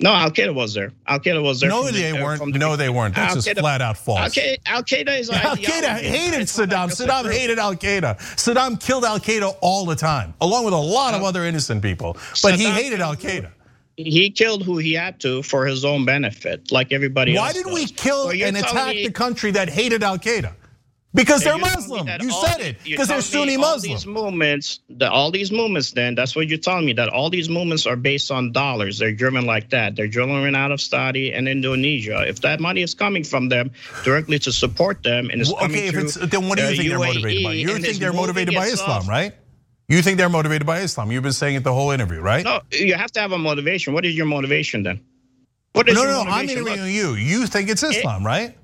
[0.00, 0.92] No, Al Qaeda was there.
[1.08, 1.70] Al Qaeda was there.
[1.70, 2.52] No, they the, weren't.
[2.52, 3.16] The, no, they weren't.
[3.16, 4.38] That's just flat out false.
[4.64, 6.88] Al Qaeda is Al Qaeda hated Saddam.
[6.90, 8.16] Saddam hated Al Qaeda.
[8.36, 12.16] Saddam killed Al Qaeda all the time, along with a lot of other innocent people.
[12.44, 13.50] But he hated Al Qaeda.
[13.96, 17.56] He killed who he had to for his own benefit, like everybody Why else.
[17.56, 20.54] Why did we kill and attack the country that hated Al Qaeda?
[21.14, 22.06] Because they're Muslim.
[22.20, 22.76] You said it.
[22.84, 23.92] Because they're Sunni Muslim.
[23.92, 26.92] All these movements, the, all these movements, then that's what you're telling me.
[26.92, 28.98] That all these movements are based on dollars.
[28.98, 29.96] They're driven like that.
[29.96, 32.28] They're driven out of Saudi and Indonesia.
[32.28, 33.70] If that money is coming from them
[34.04, 36.76] directly to support them, and it's well, okay, if it's, then what do uh, you
[36.76, 37.52] think they're motivated by?
[37.54, 39.32] You think they're motivated by Islam, right?
[39.88, 41.10] You think they're motivated by Islam?
[41.10, 42.44] You've been saying it the whole interview, right?
[42.44, 43.94] No, you have to have a motivation.
[43.94, 45.00] What is your motivation then?
[45.72, 47.14] What is no, your no, I'm interviewing you.
[47.14, 48.58] You think it's Islam, it, right?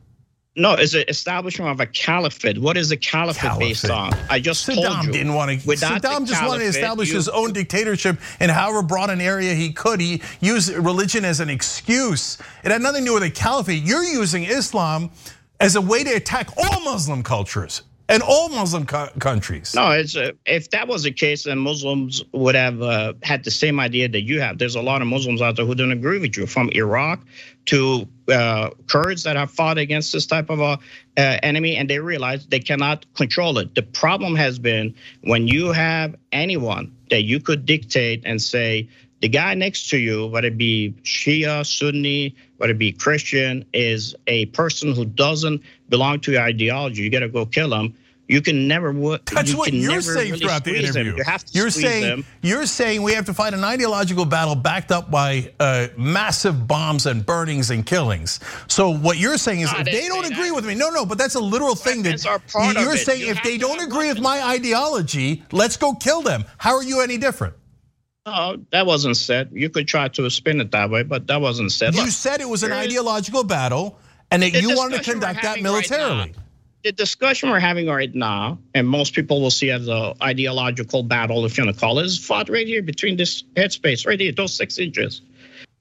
[0.57, 2.59] No, it's an establishment of a caliphate.
[2.59, 3.69] What is a caliphate, caliphate.
[3.69, 4.13] based on?
[4.31, 4.93] I just Saddam told you.
[4.93, 5.67] Saddam didn't want to.
[5.67, 9.73] Saddam just wanted to establish you, his own dictatorship in however broad an area he
[9.73, 10.01] could.
[10.01, 12.39] He used religion as an excuse.
[12.63, 13.83] It had nothing to do with a caliphate.
[13.83, 15.11] You're using Islam
[15.59, 19.75] as a way to attack all Muslim cultures and all Muslim countries.
[19.75, 23.51] No, it's uh, if that was the case, then Muslims would have uh, had the
[23.51, 24.59] same idea that you have.
[24.59, 27.21] There's a lot of Muslims out there who don't agree with you, from Iraq
[27.67, 30.79] to uh, Kurds that have fought against this type of a uh,
[31.17, 33.75] enemy, and they realize they cannot control it.
[33.75, 38.89] The problem has been when you have anyone that you could dictate and say.
[39.21, 44.15] The guy next to you, whether it be Shia, Sunni, whether it be Christian, is
[44.27, 45.63] a person who doesn't
[45.95, 47.03] belong to your ideology.
[47.03, 47.95] You got to go kill them.
[48.27, 48.93] You can never.
[49.33, 51.11] That's you what you're saying really throughout the interview.
[51.11, 51.19] Them.
[51.19, 52.25] You have to you're saying them.
[52.43, 57.07] you're saying we have to fight an ideological battle backed up by uh, massive bombs
[57.07, 58.41] and burnings and killings.
[58.67, 60.55] So what you're saying is, if they don't agree that.
[60.55, 63.21] with me, no, no, but that's a literal thing that you're saying.
[63.21, 66.45] You if they don't agree with my ideology, let's go kill them.
[66.57, 67.55] How are you any different?
[68.27, 69.51] No, that wasn't said.
[69.53, 71.95] You could try to spin it that way, but that wasn't said.
[71.95, 73.99] You Look, said it was an ideological battle
[74.35, 76.19] and that you want to conduct that militarily.
[76.19, 76.37] Right
[76.85, 81.45] the discussion we're having right now, and most people will see as an ideological battle,
[81.47, 84.33] if you want to call it, is fought right here between this headspace, right here,
[84.33, 85.23] those six inches.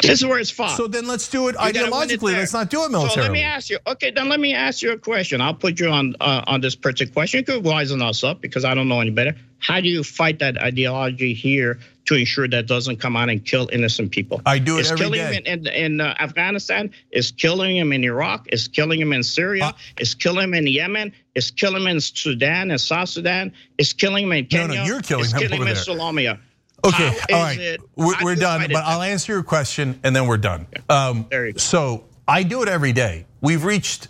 [0.01, 0.75] This is where it's fought.
[0.75, 2.33] So then let's do it you ideologically.
[2.33, 3.15] It let's not do it militarily.
[3.15, 3.79] So let me ask you.
[3.85, 5.39] Okay, then let me ask you a question.
[5.39, 7.39] I'll put you on uh, on this particular question.
[7.39, 9.35] You could wisen us up because I don't know any better.
[9.59, 13.69] How do you fight that ideology here to ensure that doesn't come out and kill
[13.71, 14.41] innocent people?
[14.45, 15.35] I do it it's every killing day.
[15.35, 16.91] Him in, in, in uh, Afghanistan.
[17.11, 18.47] It's killing him in Iraq.
[18.47, 19.65] It's killing him in Syria.
[19.65, 21.13] Uh, it's killing him in Yemen.
[21.35, 23.53] It's killing him in Sudan and South Sudan.
[23.77, 24.67] It's killing him in Kenya.
[24.67, 26.39] No, no, you're killing it's him killing him in Somalia.
[26.85, 28.61] Okay, all right, we're, we're done.
[28.69, 30.67] But I'll answer your question and then we're done.
[30.89, 31.57] Um, there you go.
[31.57, 33.25] So I do it every day.
[33.39, 34.09] We've reached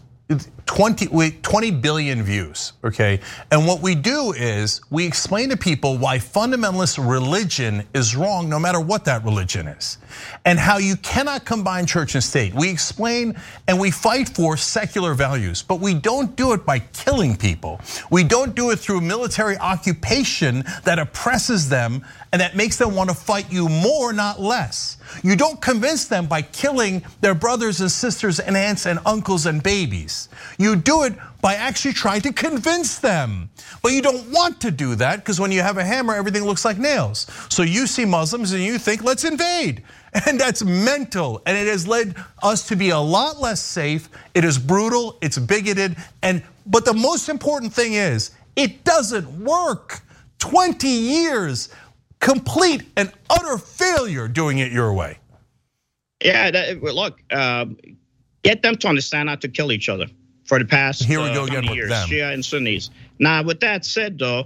[0.66, 3.20] 20, 20 billion views, okay?
[3.52, 8.60] And what we do is we explain to people why fundamentalist religion is wrong, no
[8.60, 9.98] matter what that religion is,
[10.46, 12.54] and how you cannot combine church and state.
[12.54, 13.36] We explain
[13.68, 17.82] and we fight for secular values, but we don't do it by killing people.
[18.10, 23.10] We don't do it through military occupation that oppresses them and that makes them want
[23.12, 24.98] to fight you more, not less.
[25.24, 29.62] You don't convince them by killing their brothers and sisters and aunts and uncles and
[29.62, 30.30] babies.
[30.58, 33.50] You do it by actually trying to convince them.
[33.82, 36.64] But you don't want to do that because when you have a hammer, everything looks
[36.64, 37.28] like nails.
[37.50, 39.84] So you see Muslims and you think, let's invade.
[40.28, 41.42] And that's mental.
[41.48, 44.10] And it has led us to be a lot less safe.
[44.36, 45.98] It is brutal, it's bigoted.
[46.22, 50.02] And but the most important thing is it doesn't work.
[50.38, 51.70] 20 years,
[52.20, 55.18] complete and utter failure doing it your way.
[56.24, 57.76] Yeah, that, look, um,
[58.44, 60.06] get them to understand not to kill each other
[60.46, 62.08] for the past Here we uh, go again years, them.
[62.08, 62.90] Shia and Sunnis.
[63.20, 64.46] Now, with that said, though,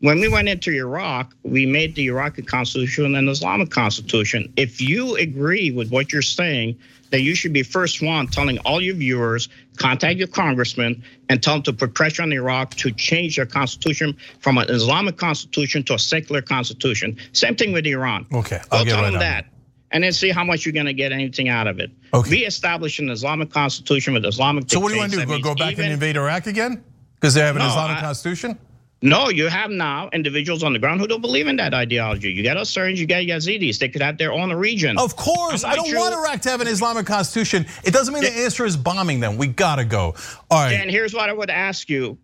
[0.00, 4.52] when we went into Iraq, we made the Iraqi constitution an Islamic constitution.
[4.56, 6.78] If you agree with what you're saying,
[7.10, 11.54] then you should be first one telling all your viewers, contact your congressman, and tell
[11.54, 15.94] them to put pressure on Iraq to change their constitution from an Islamic constitution to
[15.94, 17.16] a secular constitution.
[17.32, 18.26] Same thing with Iran.
[18.32, 19.46] Okay, I'll Go tell right them that.
[19.90, 21.90] And then see how much you're going to get anything out of it.
[22.12, 22.30] Okay.
[22.30, 24.70] We established an Islamic constitution with Islamic.
[24.70, 25.26] So what do you want to do?
[25.26, 28.00] Go, go back even, and invade Iraq again because they have an no, Islamic I,
[28.00, 28.58] constitution?
[29.00, 32.32] No, you have now individuals on the ground who don't believe in that ideology.
[32.32, 33.78] You got Assyrians, you got Yazidis.
[33.78, 34.98] They could have their own region.
[34.98, 35.62] Of course.
[35.62, 36.00] I don't sure.
[36.00, 37.64] want Iraq to have an Islamic constitution.
[37.84, 39.36] It doesn't mean the answer is bombing them.
[39.36, 40.16] We got to go.
[40.50, 40.72] All right.
[40.72, 42.18] And here's what I would ask you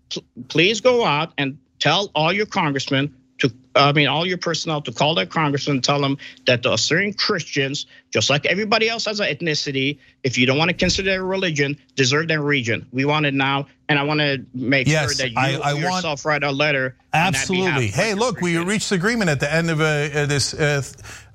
[0.48, 3.14] please go out and tell all your congressmen
[3.48, 6.72] to, I mean, all your personnel to call their congressman and tell them that the
[6.72, 11.10] Assyrian Christians, just like everybody else has an ethnicity, if you don't want to consider
[11.10, 12.86] their religion, deserve their region.
[12.92, 15.72] We want it now, and I want to make yes, sure that you I, I
[15.74, 16.96] yourself want, write a letter.
[17.12, 17.88] Absolutely.
[17.88, 20.54] Hey, look, we reached agreement at the end of uh, this.
[20.54, 20.82] Uh,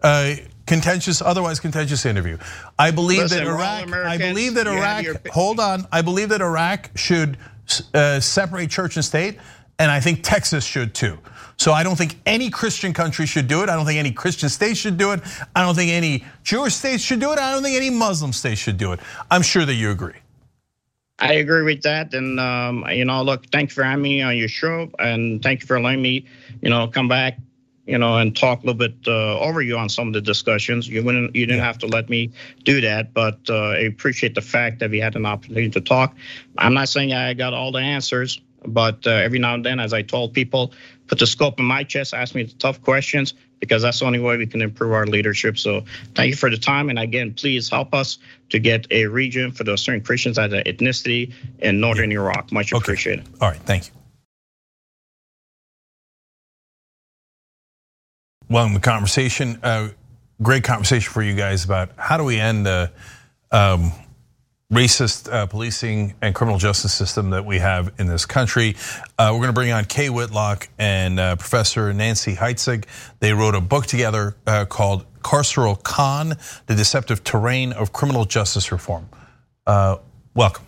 [0.02, 2.38] uh, contentious, otherwise contentious interview.
[2.78, 3.92] I believe Listen, that Iraq.
[3.92, 5.04] I believe that Iraq.
[5.04, 5.16] Your...
[5.32, 5.88] Hold on.
[5.92, 7.38] I believe that Iraq should
[7.94, 9.40] uh, separate church and state,
[9.80, 11.18] and I think Texas should too.
[11.60, 13.70] So I don't think any Christian country should do it.
[13.70, 15.20] I don't think any Christian state should do it.
[15.54, 17.38] I don't think any Jewish state should do it.
[17.38, 19.02] I don't think any Muslim state should do it.
[19.30, 20.14] I'm sure that you agree.
[21.20, 24.38] I agree with that, and um, you know, look, thank you for having me on
[24.38, 26.26] your show, and thank you for letting me,
[26.62, 27.38] you know, come back,
[27.86, 30.88] you know, and talk a little bit uh, over you on some of the discussions.
[30.88, 32.32] You wouldn't, you didn't have to let me
[32.64, 36.16] do that, but uh, I appreciate the fact that we had an opportunity to talk.
[36.58, 39.94] I'm not saying I got all the answers, but uh, every now and then, as
[39.94, 40.74] I told people,
[41.08, 44.20] put the scope in my chest, ask me the tough questions, because that's the only
[44.20, 45.58] way we can improve our leadership.
[45.58, 45.84] So
[46.16, 46.90] thank you for the time.
[46.90, 48.18] And again, please help us
[48.50, 52.20] to get a region for the Assyrian Christians as an ethnicity in northern yeah.
[52.20, 52.52] Iraq.
[52.52, 52.82] Much okay.
[52.82, 53.28] appreciated.
[53.42, 53.60] All right.
[53.62, 53.94] Thank you.
[58.50, 59.90] Well, in the conversation, uh,
[60.42, 62.92] great conversation for you guys about how do we end the
[63.52, 63.92] um,
[64.72, 68.76] racist uh, policing and criminal justice system that we have in this country.
[69.18, 72.86] Uh, we're going to bring on Kay Whitlock and uh, Professor Nancy Heitzeg.
[73.20, 76.36] They wrote a book together uh, called Carceral Con,
[76.68, 79.10] The Deceptive Terrain of Criminal Justice Reform.
[79.66, 79.98] Uh,
[80.36, 80.66] welcome.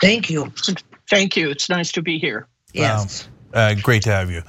[0.00, 0.50] Thank you.
[1.10, 1.50] Thank you.
[1.50, 2.46] It's nice to be here.
[2.72, 3.28] Yes.
[3.52, 4.42] Uh, great to have you.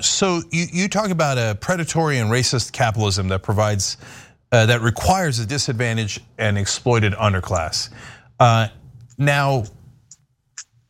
[0.00, 5.38] so you, you talk about a predatory and racist capitalism that provides uh, that requires
[5.38, 7.90] a disadvantaged and exploited underclass.
[8.40, 8.68] Uh,
[9.18, 9.64] now,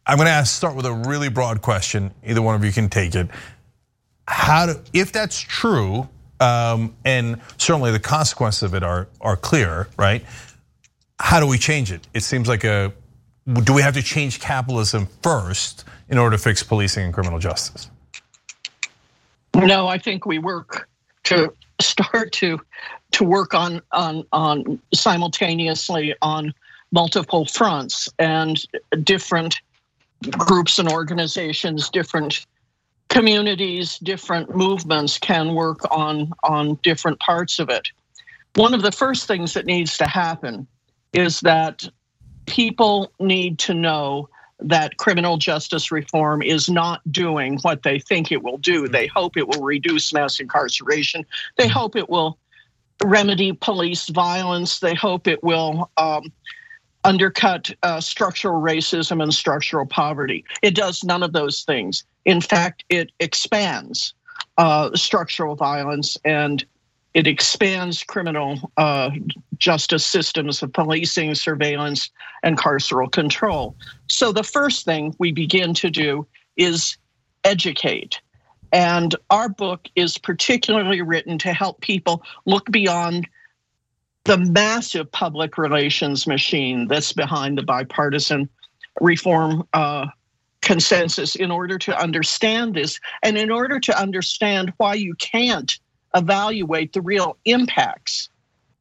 [0.07, 2.13] I'm going to ask, start with a really broad question.
[2.25, 3.29] Either one of you can take it.
[4.27, 6.09] How do, if that's true,
[6.41, 10.25] um, and certainly the consequences of it are are clear, right?
[11.19, 12.07] How do we change it?
[12.15, 12.93] It seems like a.
[13.65, 17.91] Do we have to change capitalism first in order to fix policing and criminal justice?
[19.55, 20.89] No, I think we work
[21.25, 22.61] to start to
[23.13, 26.53] to work on on on simultaneously on
[26.91, 28.65] multiple fronts and
[29.05, 29.61] different
[30.31, 32.47] groups and organizations different
[33.09, 37.89] communities different movements can work on on different parts of it.
[38.55, 40.67] One of the first things that needs to happen
[41.13, 41.89] is that
[42.47, 44.29] people need to know
[44.61, 48.89] that criminal justice reform is not doing what they think it will do.
[48.89, 51.25] They hope it will reduce mass incarceration.
[51.57, 52.39] They hope it will
[53.05, 54.81] remedy police violence.
[54.81, 56.33] They hope it will um,
[57.05, 60.45] undercut uh, structural racism and structural poverty.
[60.63, 62.05] It does none of those things.
[62.25, 64.15] In fact, it expands
[64.59, 66.65] uh, structural violence and
[67.19, 69.11] it expands criminal uh,
[69.57, 72.11] justice systems of policing, surveillance,
[72.45, 73.75] and carceral control.
[74.07, 76.97] So the first thing we begin to do is
[77.43, 78.21] educate.
[78.73, 83.27] And our book is particularly written to help people look beyond
[84.23, 88.49] the massive public relations machine that's behind the bipartisan
[89.01, 90.07] reform uh,
[90.63, 95.81] consensus in order to understand this and in order to understand why you can't
[96.15, 98.29] evaluate the real impacts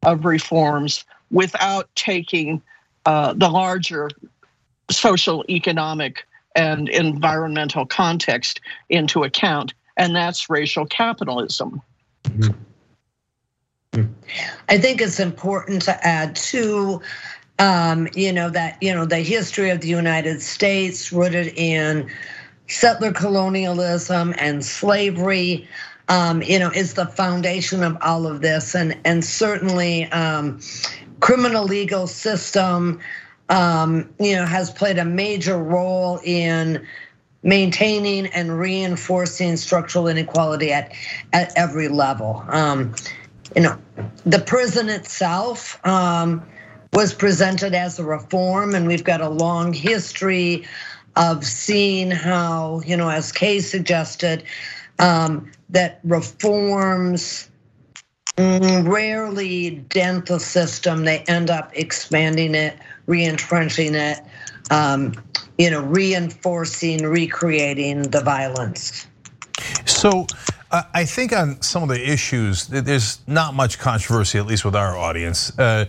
[0.03, 2.61] of reforms without taking
[3.05, 4.09] uh, the larger
[4.89, 6.25] social, economic,
[6.55, 11.81] and environmental context into account, and that's racial capitalism.
[12.23, 12.51] Mm-hmm.
[14.69, 17.01] I think it's important to add too,
[17.59, 22.09] um, you know, that, you know, the history of the United States rooted in
[22.67, 25.67] settler colonialism and slavery,
[26.09, 28.75] um, you know, is the foundation of all of this.
[28.75, 30.59] And, and certainly um,
[31.19, 32.99] criminal legal system,
[33.49, 36.85] um, you know, has played a major role in
[37.43, 40.93] maintaining and reinforcing structural inequality at,
[41.33, 42.43] at every level.
[42.49, 42.93] Um,
[43.55, 43.77] you know,
[44.25, 46.45] the prison itself um,
[46.93, 50.65] was presented as a reform, and we've got a long history
[51.15, 54.43] of seeing how, you know, as Kay suggested,
[54.99, 57.49] um, that reforms
[58.37, 61.03] rarely dent the system.
[61.03, 64.19] They end up expanding it, re-entrenching it,
[64.69, 65.13] um,
[65.57, 69.07] you know, reinforcing, recreating the violence.
[69.85, 70.27] So
[70.71, 74.97] I think on some of the issues, there's not much controversy, at least with our
[74.97, 75.57] audience.
[75.57, 75.85] Uh,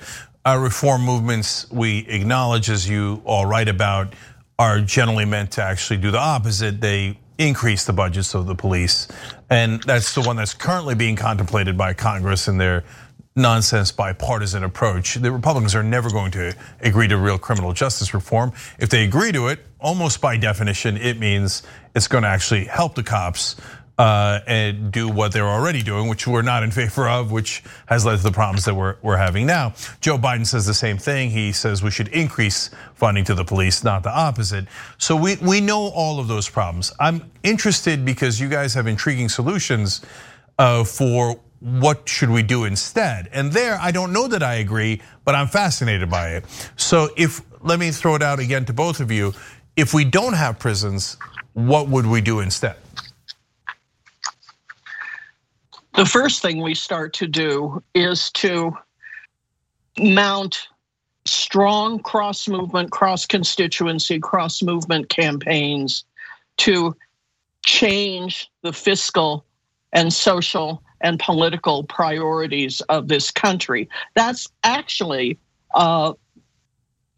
[0.46, 4.14] our reform movements, we acknowledge, as you all write about,
[4.58, 6.80] are generally meant to actually do the opposite.
[6.80, 9.08] They increase the budgets of the police.
[9.48, 12.84] And that's the one that's currently being contemplated by Congress in their
[13.36, 15.14] nonsense bipartisan approach.
[15.14, 18.52] The Republicans are never going to agree to real criminal justice reform.
[18.78, 21.62] If they agree to it, almost by definition, it means
[21.94, 23.56] it's going to actually help the cops
[23.98, 28.16] and do what they're already doing, which we're not in favor of, which has led
[28.16, 29.74] to the problems that we're, we're having now.
[30.00, 31.30] Joe Biden says the same thing.
[31.30, 34.66] He says we should increase funding to the police, not the opposite.
[34.98, 36.92] So we, we know all of those problems.
[37.00, 40.00] I'm interested because you guys have intriguing solutions
[40.58, 43.28] uh, for what should we do instead?
[43.32, 46.44] And there, I don't know that I agree, but I'm fascinated by it.
[46.76, 49.34] So if, let me throw it out again to both of you.
[49.76, 51.16] If we don't have prisons,
[51.54, 52.76] what would we do instead?
[55.98, 58.70] The first thing we start to do is to
[59.98, 60.68] mount
[61.24, 66.04] strong cross movement, cross constituency, cross movement campaigns
[66.58, 66.96] to
[67.66, 69.44] change the fiscal
[69.92, 73.88] and social and political priorities of this country.
[74.14, 75.36] That's actually
[75.74, 76.12] uh,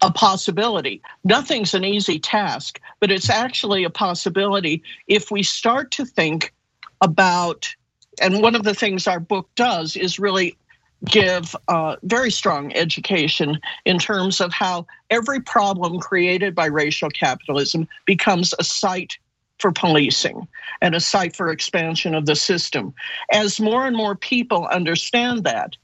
[0.01, 1.03] a possibility.
[1.23, 6.51] Nothing's an easy task, but it's actually a possibility if we start to think
[6.99, 7.75] about
[8.21, 10.57] and one of the things our book does is really
[11.05, 17.87] give uh, very strong education in terms of how every problem created by racial capitalism
[18.05, 19.17] becomes a site
[19.57, 20.47] for policing
[20.81, 22.93] and a site for expansion of the system.
[23.31, 25.75] As more and more people understand that,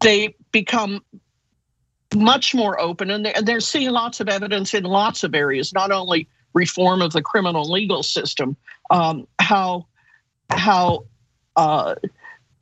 [0.00, 1.02] they become
[2.14, 6.28] much more open and they're seeing lots of evidence in lots of areas, not only
[6.54, 8.56] reform of the criminal legal system,
[8.90, 9.86] um, how
[10.50, 11.04] how
[11.56, 11.94] uh,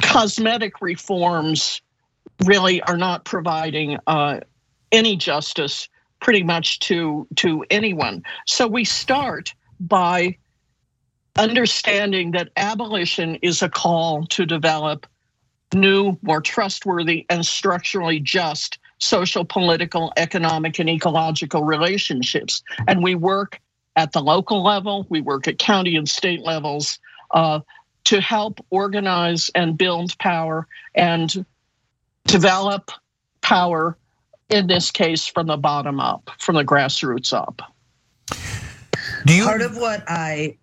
[0.02, 1.80] cosmetic reforms
[2.44, 4.40] really are not providing uh,
[4.92, 5.88] any justice
[6.20, 8.22] pretty much to to anyone.
[8.46, 10.36] So we start by
[11.38, 15.06] understanding that abolition is a call to develop
[15.74, 22.62] new, more trustworthy, and structurally just social, political, economic, and ecological relationships.
[22.88, 23.60] And we work
[23.96, 26.98] at the local level, we work at county and state levels.
[27.32, 27.60] Uh,
[28.04, 31.44] to help organize and build power and
[32.26, 32.90] develop
[33.40, 33.96] power,
[34.48, 37.62] in this case, from the bottom up, from the grassroots up.
[39.26, 40.56] Do you, Part of what I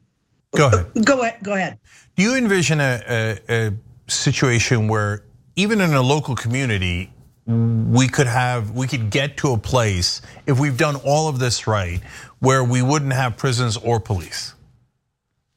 [0.55, 1.05] go ahead.
[1.05, 1.43] Go ahead.
[1.43, 1.79] Go ahead.
[2.15, 3.73] Do you envision a, a, a
[4.07, 5.23] situation where
[5.55, 7.11] even in a local community,
[7.45, 11.65] we could have we could get to a place if we've done all of this
[11.65, 12.01] right
[12.39, 14.53] where we wouldn't have prisons or police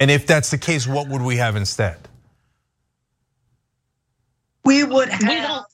[0.01, 1.99] and if that's the case, what would we have instead?
[4.65, 5.67] We would have.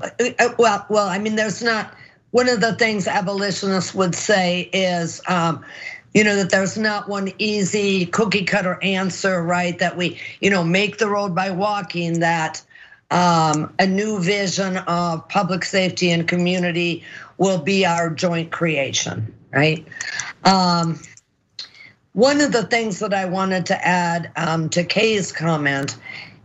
[0.00, 1.94] Uh, uh, well, well, I mean, there's not.
[2.30, 5.64] One of the things abolitionists would say is, um,
[6.12, 9.78] you know, that there's not one easy cookie cutter answer, right?
[9.78, 12.20] That we, you know, make the road by walking.
[12.20, 12.62] That
[13.10, 17.02] um, a new vision of public safety and community
[17.38, 19.86] will be our joint creation, right?
[20.44, 21.00] Um,
[22.18, 25.96] one of the things that I wanted to add um, to Kay's comment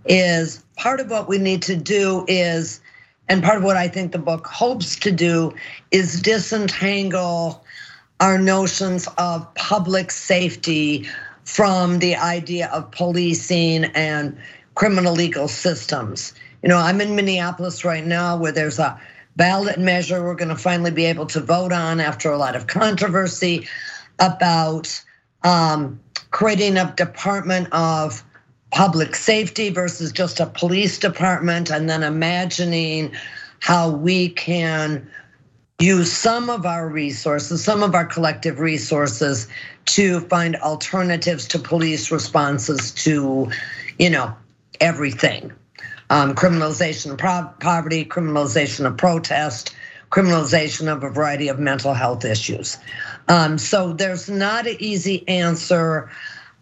[0.06, 2.80] is part of what we need to do is,
[3.28, 5.52] and part of what I think the book hopes to do
[5.90, 7.66] is disentangle
[8.20, 11.08] our notions of public safety
[11.44, 14.38] from the idea of policing and
[14.76, 16.34] criminal legal systems.
[16.62, 19.02] You know, I'm in Minneapolis right now where there's a
[19.38, 22.68] ballot measure we're going to finally be able to vote on after a lot of
[22.68, 23.68] controversy
[24.20, 25.04] about
[25.44, 26.00] um,
[26.32, 28.24] creating a Department of
[28.72, 33.12] public safety versus just a police department, and then imagining
[33.60, 35.08] how we can
[35.80, 39.48] use some of our resources, some of our collective resources
[39.86, 43.50] to find alternatives to police responses to,
[44.00, 44.34] you know,
[44.80, 45.52] everything.
[46.10, 49.76] Um, criminalization of poverty, criminalization of protest,
[50.12, 52.78] criminalization of a variety of mental health issues.
[53.28, 56.10] Um, so there's not an easy answer.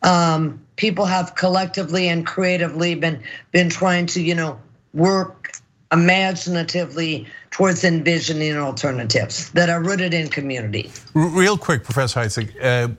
[0.03, 4.59] Um, people have collectively and creatively been been trying to, you know,
[4.93, 5.51] work
[5.91, 10.89] imaginatively towards envisioning alternatives that are rooted in community.
[11.13, 12.93] Real quick, Professor Heitzeg, uh,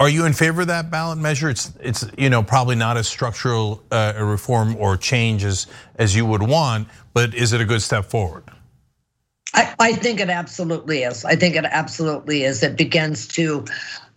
[0.00, 1.50] are you in favor of that ballot measure?
[1.50, 6.16] It's it's you know probably not as structural uh, a reform or change as as
[6.16, 8.44] you would want, but is it a good step forward?
[9.54, 11.24] I, I think it absolutely is.
[11.24, 12.62] I think it absolutely is.
[12.62, 13.64] It begins to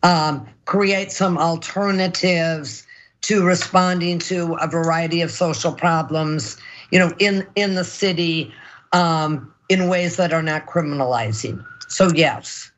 [0.03, 2.86] um, create some alternatives
[3.21, 6.57] to responding to a variety of social problems,
[6.91, 8.53] you know, in in the city,
[8.91, 11.63] um, in ways that are not criminalizing.
[11.88, 12.71] So yes,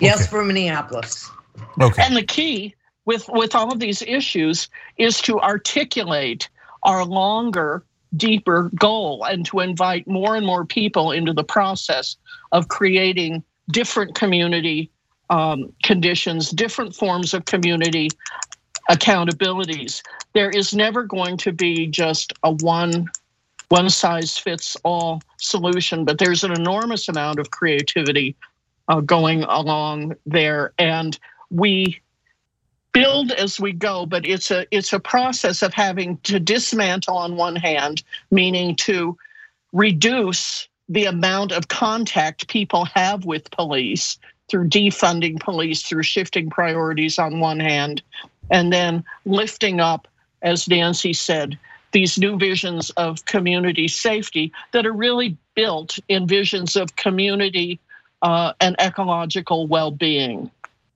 [0.00, 0.26] yes okay.
[0.26, 1.30] for Minneapolis.
[1.80, 2.02] Okay.
[2.02, 6.48] And the key with with all of these issues is to articulate
[6.82, 7.84] our longer
[8.16, 12.16] deeper goal and to invite more and more people into the process
[12.52, 14.90] of creating different community
[15.30, 18.08] um, conditions, different forms of community
[18.90, 20.02] accountabilities.
[20.32, 23.08] There is never going to be just a one
[23.68, 28.34] one size fits all solution, but there's an enormous amount of creativity
[28.88, 31.16] uh, going along there, and
[31.50, 32.00] we
[32.92, 37.36] build as we go but it's a it's a process of having to dismantle on
[37.36, 39.16] one hand meaning to
[39.72, 44.18] reduce the amount of contact people have with police
[44.48, 48.02] through defunding police through shifting priorities on one hand
[48.50, 50.08] and then lifting up
[50.42, 51.58] as Nancy said
[51.92, 57.78] these new visions of community safety that are really built in visions of community
[58.22, 60.50] uh, and ecological well-being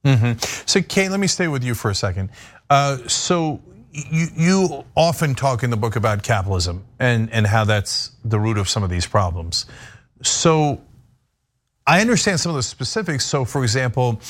[0.05, 0.39] Mm-hmm.
[0.67, 2.31] So, Kate, let me stay with you for a second.
[2.71, 3.61] Uh, so,
[3.93, 8.69] you, often talk in the book about capitalism and, and how that's the root of
[8.69, 9.67] some of these problems.
[10.23, 10.81] So,
[11.87, 13.27] I understand some of the specifics.
[13.27, 14.21] So, for example,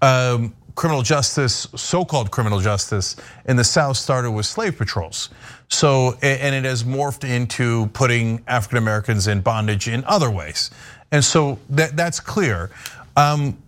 [0.00, 3.16] um, criminal justice, so-called criminal justice
[3.46, 5.28] in the South started with slave patrols.
[5.68, 10.70] So, and it has morphed into putting African Americans in bondage in other ways.
[11.12, 12.70] And so that, that's clear.
[13.16, 13.58] Um,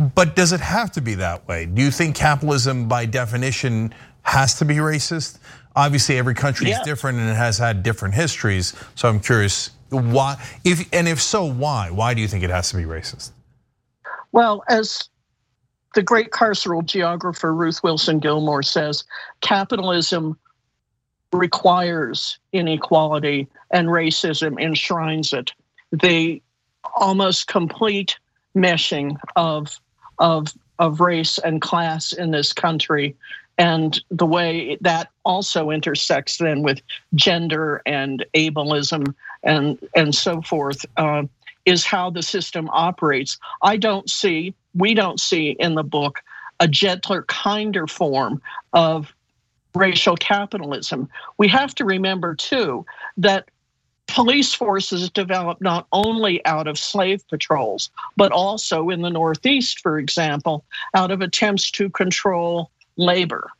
[0.00, 1.66] but does it have to be that way?
[1.66, 5.38] Do you think capitalism, by definition, has to be racist?
[5.76, 8.74] Obviously, every country is different and it has had different histories.
[8.94, 11.90] So I'm curious why, if and if so, why?
[11.90, 13.30] Why do you think it has to be racist?
[14.32, 15.08] Well, as
[15.94, 19.04] the great carceral geographer Ruth Wilson Gilmore says,
[19.40, 20.38] capitalism
[21.32, 25.52] requires inequality and racism enshrines it.
[25.92, 26.40] The
[26.94, 28.18] almost complete
[28.56, 29.80] meshing of
[30.20, 33.14] of of race and class in this country
[33.58, 36.80] and the way that also intersects then with
[37.14, 41.24] gender and ableism and and so forth uh,
[41.66, 43.38] is how the system operates.
[43.62, 46.20] I don't see, we don't see in the book
[46.58, 48.40] a gentler, kinder form
[48.72, 49.12] of
[49.74, 51.08] racial capitalism.
[51.36, 52.86] We have to remember too
[53.18, 53.50] that
[54.10, 59.98] police forces developed not only out of slave patrols, but also in the Northeast, for
[59.98, 63.50] example, out of attempts to control labor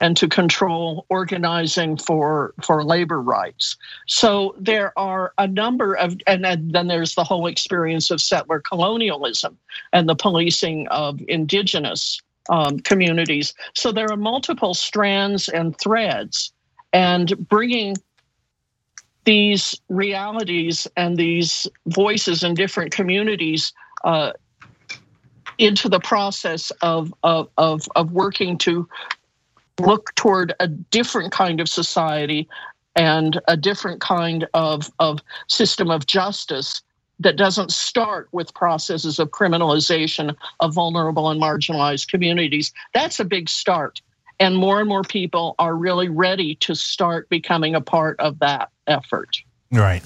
[0.00, 3.76] and to control organizing for for labor rights.
[4.06, 9.58] So there are a number of, and then there's the whole experience of settler colonialism
[9.92, 13.54] and the policing of indigenous um, communities.
[13.74, 16.52] So there are multiple strands and threads,
[16.92, 17.96] and bringing
[19.24, 23.72] these realities and these voices in different communities
[24.04, 24.32] uh,
[25.58, 28.88] into the process of, of, of, of working to
[29.78, 32.48] look toward a different kind of society
[32.96, 36.82] and a different kind of, of system of justice
[37.18, 42.72] that doesn't start with processes of criminalization of vulnerable and marginalized communities.
[42.94, 44.00] That's a big start.
[44.38, 48.70] And more and more people are really ready to start becoming a part of that
[48.90, 49.42] effort.
[49.70, 50.02] Right.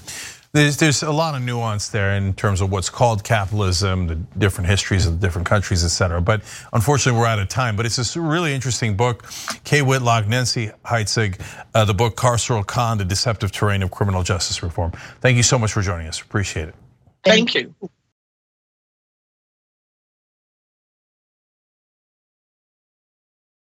[0.53, 4.69] There's, there's a lot of nuance there in terms of what's called capitalism, the different
[4.69, 6.21] histories of the different countries, et cetera.
[6.21, 7.75] But unfortunately, we're out of time.
[7.75, 9.25] But it's a really interesting book.
[9.65, 11.41] Kay Whitlock, Nancy Heitzeg,
[11.73, 14.93] uh, the book Carceral Con, The Deceptive Terrain of Criminal Justice Reform.
[15.19, 16.21] Thank you so much for joining us.
[16.21, 16.75] Appreciate it.
[17.25, 17.75] Thank you.